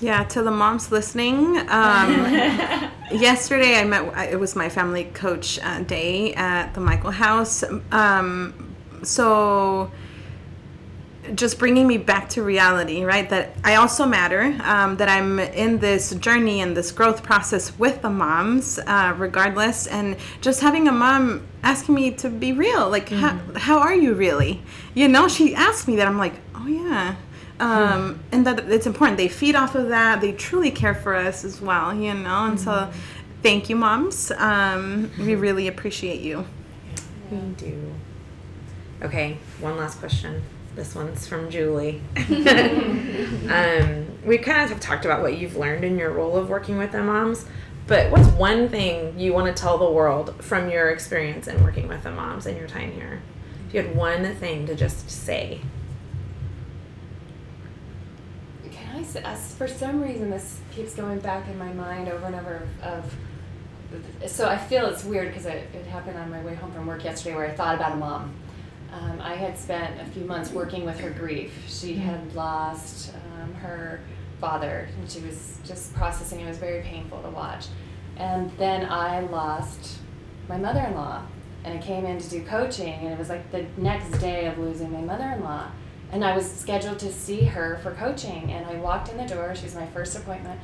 [0.00, 2.10] Yeah, to the moms listening, um,
[3.12, 7.62] yesterday I met, it was my family coach uh, day at the Michael House.
[7.92, 9.92] Um, so,
[11.34, 13.28] just bringing me back to reality, right?
[13.30, 18.02] That I also matter, um, that I'm in this journey and this growth process with
[18.02, 19.86] the moms, uh, regardless.
[19.86, 23.18] And just having a mom asking me to be real, like, mm.
[23.18, 24.62] how, how are you really?
[24.94, 26.08] You know, she asked me that.
[26.08, 27.16] I'm like, oh, yeah.
[27.60, 28.20] Um, hmm.
[28.32, 29.18] And that it's important.
[29.18, 30.20] They feed off of that.
[30.20, 32.46] They truly care for us as well, you know?
[32.46, 32.64] And mm-hmm.
[32.64, 32.90] so,
[33.42, 34.32] thank you, moms.
[34.32, 36.44] Um, we really appreciate you.
[37.30, 37.94] We do.
[39.02, 40.42] Okay, one last question.
[40.74, 42.00] This one's from Julie.
[42.16, 46.78] um, we kind of have talked about what you've learned in your role of working
[46.78, 47.44] with the moms,
[47.86, 51.88] but what's one thing you want to tell the world from your experience in working
[51.88, 53.20] with the moms and your time here?
[53.68, 55.60] If you had one thing to just say.
[58.70, 59.22] Can I say,
[59.58, 63.14] for some reason, this keeps going back in my mind over and over of,
[64.26, 67.04] so I feel it's weird because it, it happened on my way home from work
[67.04, 68.32] yesterday where I thought about a mom
[68.92, 71.52] um, I had spent a few months working with her grief.
[71.66, 74.00] She had lost um, her
[74.40, 76.40] father, and she was just processing.
[76.40, 77.66] It was very painful to watch.
[78.18, 79.98] And then I lost
[80.48, 81.22] my mother in law,
[81.64, 84.58] and I came in to do coaching, and it was like the next day of
[84.58, 85.70] losing my mother in law.
[86.10, 89.54] And I was scheduled to see her for coaching, and I walked in the door.
[89.54, 90.60] She was my first appointment,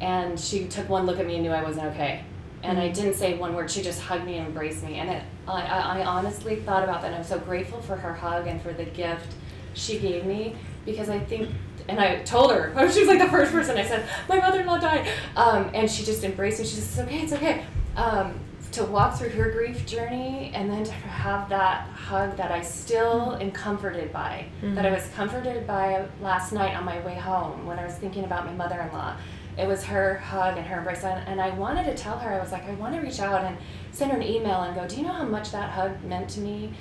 [0.00, 2.24] and she took one look at me and knew I wasn't okay
[2.62, 2.94] and I mm-hmm.
[2.94, 3.70] didn't say one word.
[3.70, 5.22] She just hugged me and embraced me, and it.
[5.52, 7.14] I, I honestly thought about that.
[7.14, 9.34] I'm so grateful for her hug and for the gift
[9.74, 11.50] she gave me because I think,
[11.88, 15.08] and I told her she was like the first person I said my mother-in-law died,
[15.36, 16.66] um, and she just embraced me.
[16.66, 17.64] She said, "It's okay, it's okay."
[17.96, 18.40] Um,
[18.72, 23.36] to walk through her grief journey and then to have that hug that I still
[23.40, 24.44] am comforted by,
[24.74, 28.24] that I was comforted by last night on my way home when I was thinking
[28.24, 29.16] about my mother in law.
[29.58, 31.02] It was her hug and her embrace.
[31.02, 33.44] And and I wanted to tell her, I was like, I want to reach out
[33.44, 33.56] and
[33.92, 36.40] send her an email and go, Do you know how much that hug meant to
[36.40, 36.72] me?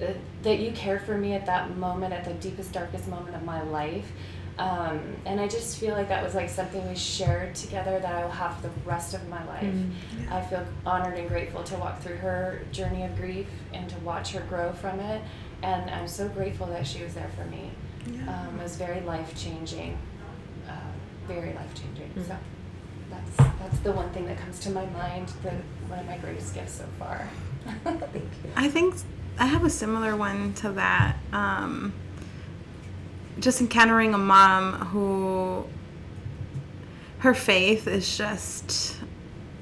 [0.00, 0.08] Uh,
[0.42, 3.62] that you cared for me at that moment, at the deepest, darkest moment of my
[3.62, 4.12] life.
[4.58, 8.24] Um, and I just feel like that was like something we shared together that I
[8.24, 9.62] will have for the rest of my life.
[10.30, 14.32] I feel honored and grateful to walk through her journey of grief and to watch
[14.32, 15.22] her grow from it.
[15.62, 17.70] And I'm so grateful that she was there for me.
[18.28, 19.98] Um, it was very life changing,
[21.26, 22.10] very life changing.
[22.26, 22.36] So
[23.10, 25.28] that's that's the one thing that comes to my mind.
[25.42, 25.52] The
[25.88, 27.28] one of my greatest gifts so far.
[27.84, 28.50] Thank you.
[28.54, 28.94] I think
[29.38, 31.16] I have a similar one to that.
[31.32, 31.92] Um,
[33.38, 35.66] just encountering a mom who
[37.18, 38.96] her faith is just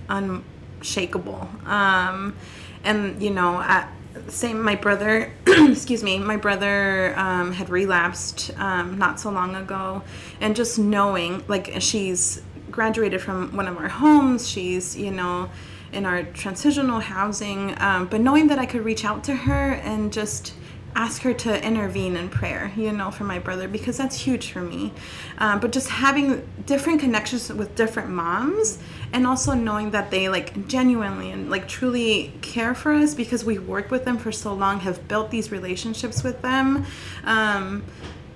[0.08, 1.48] unshakable.
[1.66, 2.36] Um,
[2.84, 3.90] and you know, at
[4.28, 5.32] same my brother,
[5.70, 10.02] excuse me, my brother um, had relapsed um, not so long ago,
[10.40, 15.48] and just knowing like she's graduated from one of our homes, she's you know
[15.92, 20.12] in our transitional housing, um, but knowing that I could reach out to her and
[20.12, 20.54] just
[20.96, 24.60] ask her to intervene in prayer, you know, for my brother, because that's huge for
[24.60, 24.92] me.
[25.38, 28.78] Um, but just having different connections with different moms
[29.14, 33.58] and also knowing that they like genuinely and like truly care for us because we
[33.58, 36.84] worked with them for so long, have built these relationships with them.
[37.22, 37.84] Um,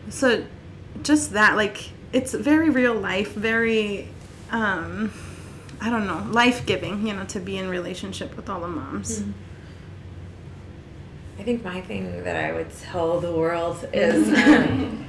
[0.09, 0.45] so
[1.03, 4.09] just that, like, it's very real life, very.
[4.51, 5.13] Um,
[5.81, 9.23] I don't know, life giving, you know, to be in relationship with all the moms.
[11.39, 15.05] I think my thing that I would tell the world is um,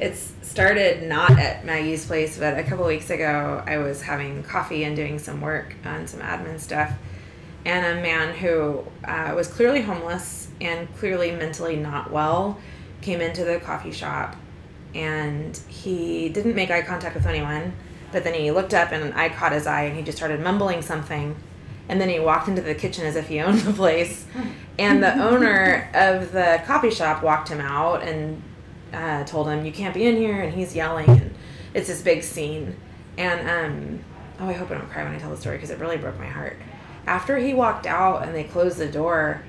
[0.00, 4.84] it's started not at Maggie's place, but a couple weeks ago I was having coffee
[4.84, 6.92] and doing some work on some admin stuff.
[7.66, 12.58] And a man who uh, was clearly homeless and clearly mentally not well
[13.02, 14.36] came into the coffee shop
[14.94, 17.74] and he didn't make eye contact with anyone.
[18.12, 20.80] But then he looked up and I caught his eye and he just started mumbling
[20.80, 21.36] something.
[21.88, 24.26] And then he walked into the kitchen as if he owned the place.
[24.78, 28.42] And the owner of the coffee shop walked him out and
[28.92, 30.42] uh, told him, You can't be in here.
[30.42, 31.08] And he's yelling.
[31.08, 31.34] And
[31.74, 32.76] it's this big scene.
[33.16, 34.04] And, um,
[34.40, 36.18] oh, I hope I don't cry when I tell the story because it really broke
[36.18, 36.58] my heart.
[37.06, 39.42] After he walked out and they closed the door,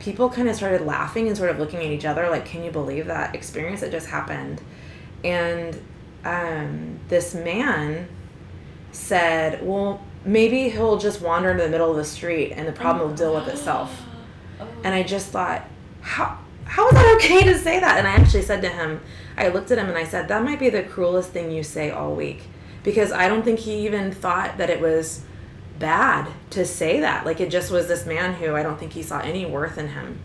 [0.00, 2.70] people kind of started laughing and sort of looking at each other like, Can you
[2.70, 4.60] believe that experience that just happened?
[5.22, 5.80] And
[6.24, 8.08] um, this man
[8.92, 13.08] said, Well, maybe he'll just wander into the middle of the street and the problem
[13.08, 14.02] will deal with itself.
[14.82, 15.68] And I just thought,
[16.00, 17.98] How, how is that okay to say that?
[17.98, 19.00] And I actually said to him,
[19.36, 21.90] I looked at him and I said, That might be the cruelest thing you say
[21.90, 22.42] all week.
[22.82, 25.22] Because I don't think he even thought that it was
[25.78, 27.24] bad to say that.
[27.24, 29.88] Like it just was this man who I don't think he saw any worth in
[29.88, 30.20] him.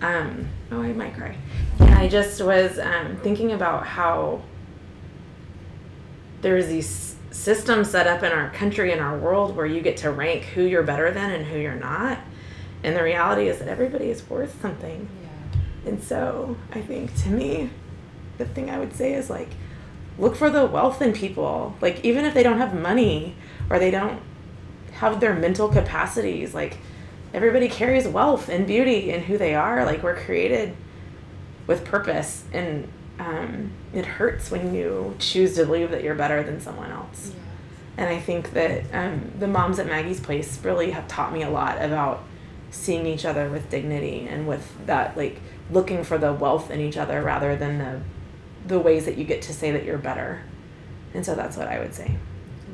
[0.00, 1.36] Um, oh, I might cry.
[1.80, 4.42] And I just was um, thinking about how
[6.42, 10.10] there's these systems set up in our country and our world where you get to
[10.10, 12.18] rank who you're better than and who you're not.
[12.82, 15.08] And the reality is that everybody is worth something.
[15.84, 17.70] And so I think to me,
[18.38, 19.50] the thing I would say is like,
[20.18, 21.76] look for the wealth in people.
[21.80, 23.36] Like, even if they don't have money
[23.70, 24.20] or they don't
[24.94, 26.78] have their mental capacities, like,
[27.34, 29.84] everybody carries wealth and beauty in who they are.
[29.84, 30.74] Like, we're created
[31.66, 32.44] with purpose.
[32.52, 32.88] And
[33.18, 37.32] um, it hurts when you choose to believe that you're better than someone else.
[37.96, 41.50] And I think that um, the moms at Maggie's Place really have taught me a
[41.50, 42.24] lot about
[42.70, 45.40] seeing each other with dignity and with that, like,
[45.70, 48.00] looking for the wealth in each other rather than the
[48.66, 50.42] the ways that you get to say that you're better.
[51.14, 52.16] And so that's what I would say.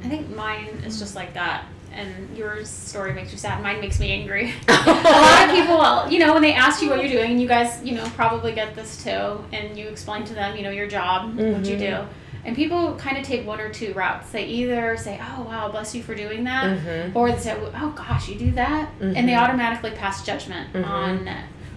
[0.03, 1.67] I think mine is just like that.
[1.95, 3.63] And your story makes you sad.
[3.63, 4.53] Mine makes me angry.
[4.69, 7.41] a lot of people, well, you know, when they ask you what you're doing, and
[7.41, 10.71] you guys, you know, probably get this too, and you explain to them, you know,
[10.71, 11.99] your job, what you do.
[12.45, 14.31] And people kind of take one or two routes.
[14.31, 17.15] They either say, "Oh wow, bless you for doing that," Mhm.
[17.15, 19.39] or they say, "Oh gosh, you do that," and they Mhm.
[19.43, 20.85] automatically pass judgment Mhm.
[20.85, 21.29] on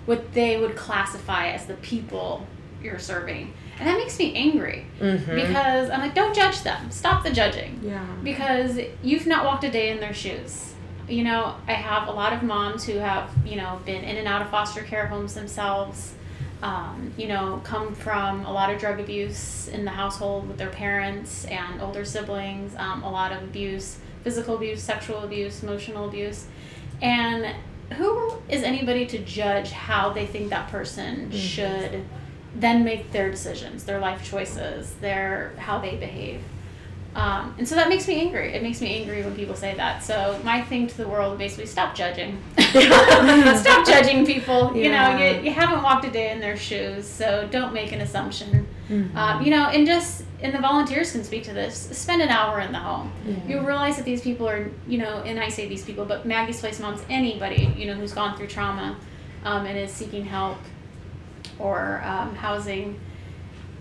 [0.07, 2.47] what they would classify as the people
[2.81, 5.35] you're serving, and that makes me angry Mm-hmm.
[5.35, 6.89] because I'm like, don't judge them.
[6.89, 8.05] Stop the judging yeah.
[8.23, 10.73] because you've not walked a day in their shoes.
[11.09, 14.27] You know, I have a lot of moms who have, you know, been in and
[14.27, 16.13] out of foster care homes themselves,
[16.63, 20.69] um, you know, come from a lot of drug abuse in the household with their
[20.69, 26.47] parents and older siblings, um, a lot of abuse, physical abuse, sexual abuse, emotional abuse.
[27.01, 27.53] And
[27.97, 32.03] who is anybody to judge how they think that person should
[32.55, 36.41] then make their decisions, their life choices, their how they behave?
[37.15, 38.53] Um, and so that makes me angry.
[38.53, 40.03] It makes me angry when people say that.
[40.03, 42.41] So my thing to the world basically stop judging.
[42.57, 44.75] stop judging people.
[44.75, 48.01] You know, you, you haven't walked a day in their shoes, so don't make an
[48.01, 48.67] assumption.
[49.15, 51.87] Um, you know, and just and the volunteers can speak to this.
[51.97, 53.11] Spend an hour in the home.
[53.47, 56.59] You realize that these people are, you know, and I say these people, but Maggie's
[56.59, 58.97] Place moms, anybody, you know, who's gone through trauma,
[59.45, 60.57] um, and is seeking help
[61.59, 62.99] or um, housing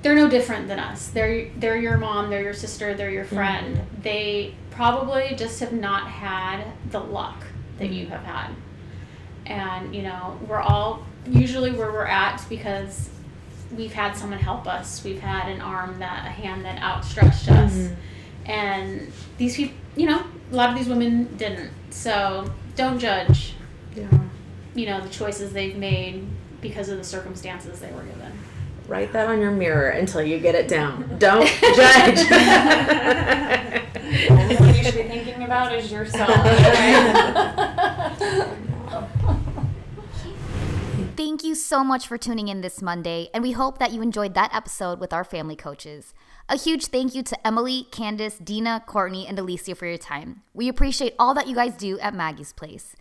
[0.03, 1.09] they're no different than us.
[1.09, 3.81] They're they're your mom, they're your sister, they're your friend.
[4.03, 7.43] They probably just have not had the luck
[7.79, 8.51] that you have had.
[9.47, 13.09] And you know, we're all usually where we're at because
[13.75, 15.03] we've had someone help us.
[15.03, 17.89] We've had an arm that a hand that outstretched us.
[18.45, 20.23] And these people, you know,
[20.53, 21.71] a lot of these women didn't.
[21.89, 23.55] So, don't judge,
[23.97, 24.07] Yeah.
[24.75, 26.27] you know, the choices they've made
[26.65, 28.33] because of the circumstances they were given.
[28.89, 31.19] Write that on your mirror until you get it down.
[31.19, 32.29] Don't judge.
[34.31, 36.31] what you should be thinking about is yourself.
[41.17, 44.35] Thank you so much for tuning in this Monday, and we hope that you enjoyed
[44.35, 46.13] that episode with our family coaches.
[46.49, 50.43] A huge thank you to Emily, Candace, Dina, Courtney, and Alicia for your time.
[50.53, 52.95] We appreciate all that you guys do at Maggie's Place.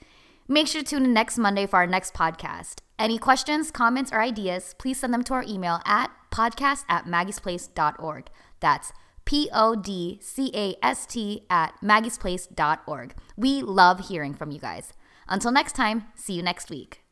[0.48, 2.80] Make sure to tune in next Monday for our next podcast.
[3.00, 8.28] Any questions, comments, or ideas, please send them to our email at podcast at maggiesplace.org.
[8.60, 8.92] That's
[9.26, 13.16] P O D C A S T at maggiesplace.org.
[13.38, 14.94] We love hearing from you guys.
[15.28, 17.03] Until next time, see you next week.